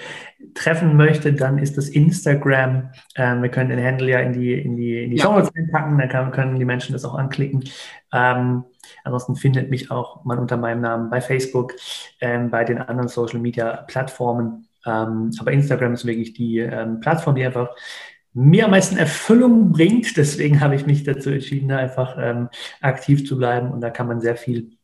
[0.53, 2.89] treffen möchte, dann ist das Instagram.
[3.15, 5.23] Ähm, wir können den Handle ja in die, in die, in die ja.
[5.23, 7.63] Show Notes packen, dann kann, können die Menschen das auch anklicken.
[8.11, 8.65] Ähm,
[9.03, 11.73] ansonsten findet mich auch mal unter meinem Namen bei Facebook,
[12.21, 14.67] ähm, bei den anderen Social Media Plattformen.
[14.85, 17.69] Ähm, aber Instagram ist wirklich die ähm, Plattform, die einfach
[18.33, 20.15] mir am meisten Erfüllung bringt.
[20.15, 22.49] Deswegen habe ich mich dazu entschieden, da einfach ähm,
[22.81, 23.71] aktiv zu bleiben.
[23.71, 24.77] Und da kann man sehr viel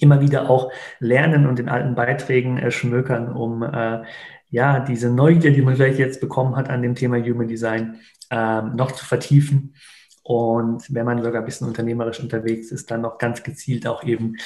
[0.00, 4.02] immer wieder auch lernen und in alten Beiträgen äh, schmökern, um äh,
[4.48, 8.00] ja diese Neugier, die man vielleicht jetzt bekommen hat an dem Thema Human Design,
[8.30, 9.74] äh, noch zu vertiefen.
[10.22, 14.36] Und wenn man sogar ein bisschen unternehmerisch unterwegs ist, dann noch ganz gezielt auch eben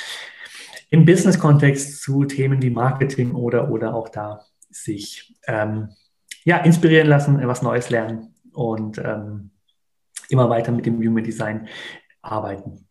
[0.90, 5.88] im Business-Kontext zu Themen wie Marketing oder, oder auch da sich ähm,
[6.44, 9.50] ja, inspirieren lassen, was Neues lernen und ähm,
[10.28, 11.68] immer weiter mit dem Human Design
[12.22, 12.86] arbeiten.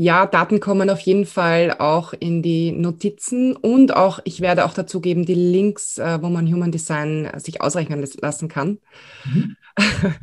[0.00, 4.72] Ja, Daten kommen auf jeden Fall auch in die Notizen und auch, ich werde auch
[4.72, 8.78] dazu geben, die Links, äh, wo man Human Design sich ausrechnen lassen kann,
[9.24, 9.56] mhm.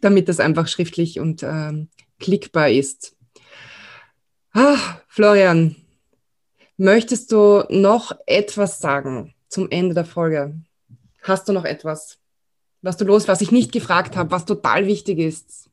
[0.00, 3.16] damit das einfach schriftlich und ähm, klickbar ist.
[4.52, 5.76] Ah, Florian,
[6.76, 10.54] möchtest du noch etwas sagen zum Ende der Folge?
[11.22, 12.18] Hast du noch etwas,
[12.82, 15.68] was du los, was ich nicht gefragt habe, was total wichtig ist?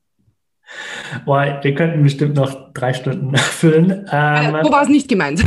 [1.24, 4.08] Boah, wir könnten bestimmt noch drei Stunden füllen.
[4.10, 5.44] Ähm, äh, so war es nicht gemeint.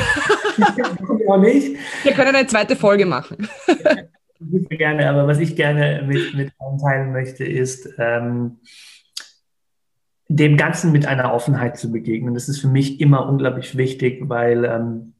[1.27, 1.77] auch nicht.
[2.03, 3.47] Wir können eine zweite Folge machen.
[4.39, 8.59] Gerne, aber was ich gerne mit, mit teilen möchte, ist, ähm,
[10.29, 12.33] dem Ganzen mit einer Offenheit zu begegnen.
[12.33, 15.13] Das ist für mich immer unglaublich wichtig, weil ähm,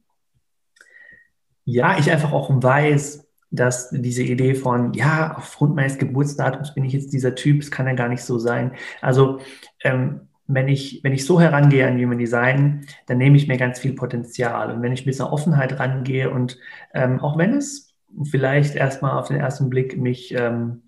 [1.64, 6.92] ja, ich einfach auch weiß, dass diese Idee von, ja, aufgrund meines Geburtsdatums bin ich
[6.92, 8.72] jetzt dieser Typ, es kann ja gar nicht so sein.
[9.00, 9.40] Also
[9.82, 13.78] ähm, wenn ich, wenn ich so herangehe an Human Design, dann nehme ich mir ganz
[13.78, 14.72] viel Potenzial.
[14.72, 16.58] Und wenn ich mit dieser Offenheit rangehe und
[16.94, 17.87] ähm, auch wenn es
[18.24, 20.82] vielleicht erstmal auf den ersten Blick mich, ähm,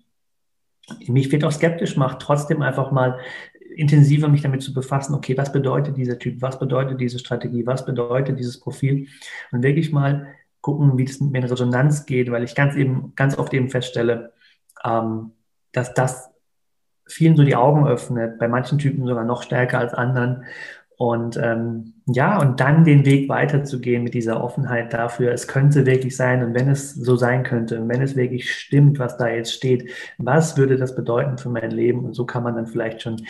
[1.07, 3.19] mich vielleicht auch skeptisch macht, trotzdem einfach mal
[3.75, 7.85] intensiver mich damit zu befassen, okay, was bedeutet dieser Typ, was bedeutet diese Strategie, was
[7.85, 9.07] bedeutet dieses Profil
[9.51, 10.27] und wirklich mal
[10.61, 13.69] gucken, wie das mit mir in Resonanz geht, weil ich ganz eben, ganz oft eben
[13.69, 14.33] feststelle,
[14.83, 15.31] ähm,
[15.71, 16.29] dass das
[17.07, 20.45] vielen so die Augen öffnet, bei manchen Typen sogar noch stärker als anderen.
[21.01, 26.15] Und ähm, ja, und dann den Weg weiterzugehen mit dieser Offenheit dafür, es könnte wirklich
[26.15, 29.51] sein und wenn es so sein könnte und wenn es wirklich stimmt, was da jetzt
[29.51, 29.89] steht,
[30.19, 32.05] was würde das bedeuten für mein Leben?
[32.05, 33.25] Und so kann man dann vielleicht schon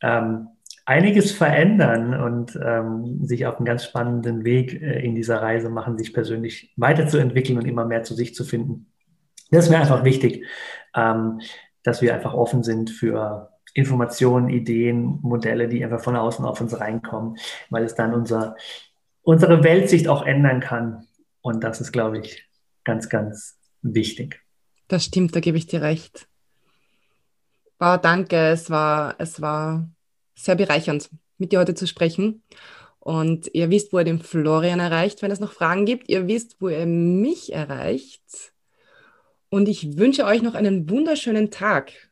[0.00, 0.48] ähm,
[0.86, 5.98] einiges verändern und ähm, sich auf einen ganz spannenden Weg äh, in dieser Reise machen,
[5.98, 8.86] sich persönlich weiterzuentwickeln und immer mehr zu sich zu finden.
[9.50, 10.46] Das mir einfach wichtig,
[10.96, 11.42] ähm,
[11.82, 16.78] dass wir einfach offen sind für Informationen, Ideen, Modelle, die einfach von außen auf uns
[16.78, 17.38] reinkommen,
[17.70, 18.56] weil es dann unser,
[19.22, 21.06] unsere Weltsicht auch ändern kann.
[21.40, 22.48] Und das ist, glaube ich,
[22.84, 24.40] ganz, ganz wichtig.
[24.88, 26.28] Das stimmt, da gebe ich dir recht.
[27.78, 28.36] Wow, danke.
[28.36, 29.88] Es war, es war
[30.34, 32.42] sehr bereichernd, mit dir heute zu sprechen.
[33.00, 36.08] Und ihr wisst, wo ihr den Florian erreicht, wenn es noch Fragen gibt.
[36.08, 38.52] Ihr wisst, wo ihr mich erreicht.
[39.48, 42.11] Und ich wünsche euch noch einen wunderschönen Tag.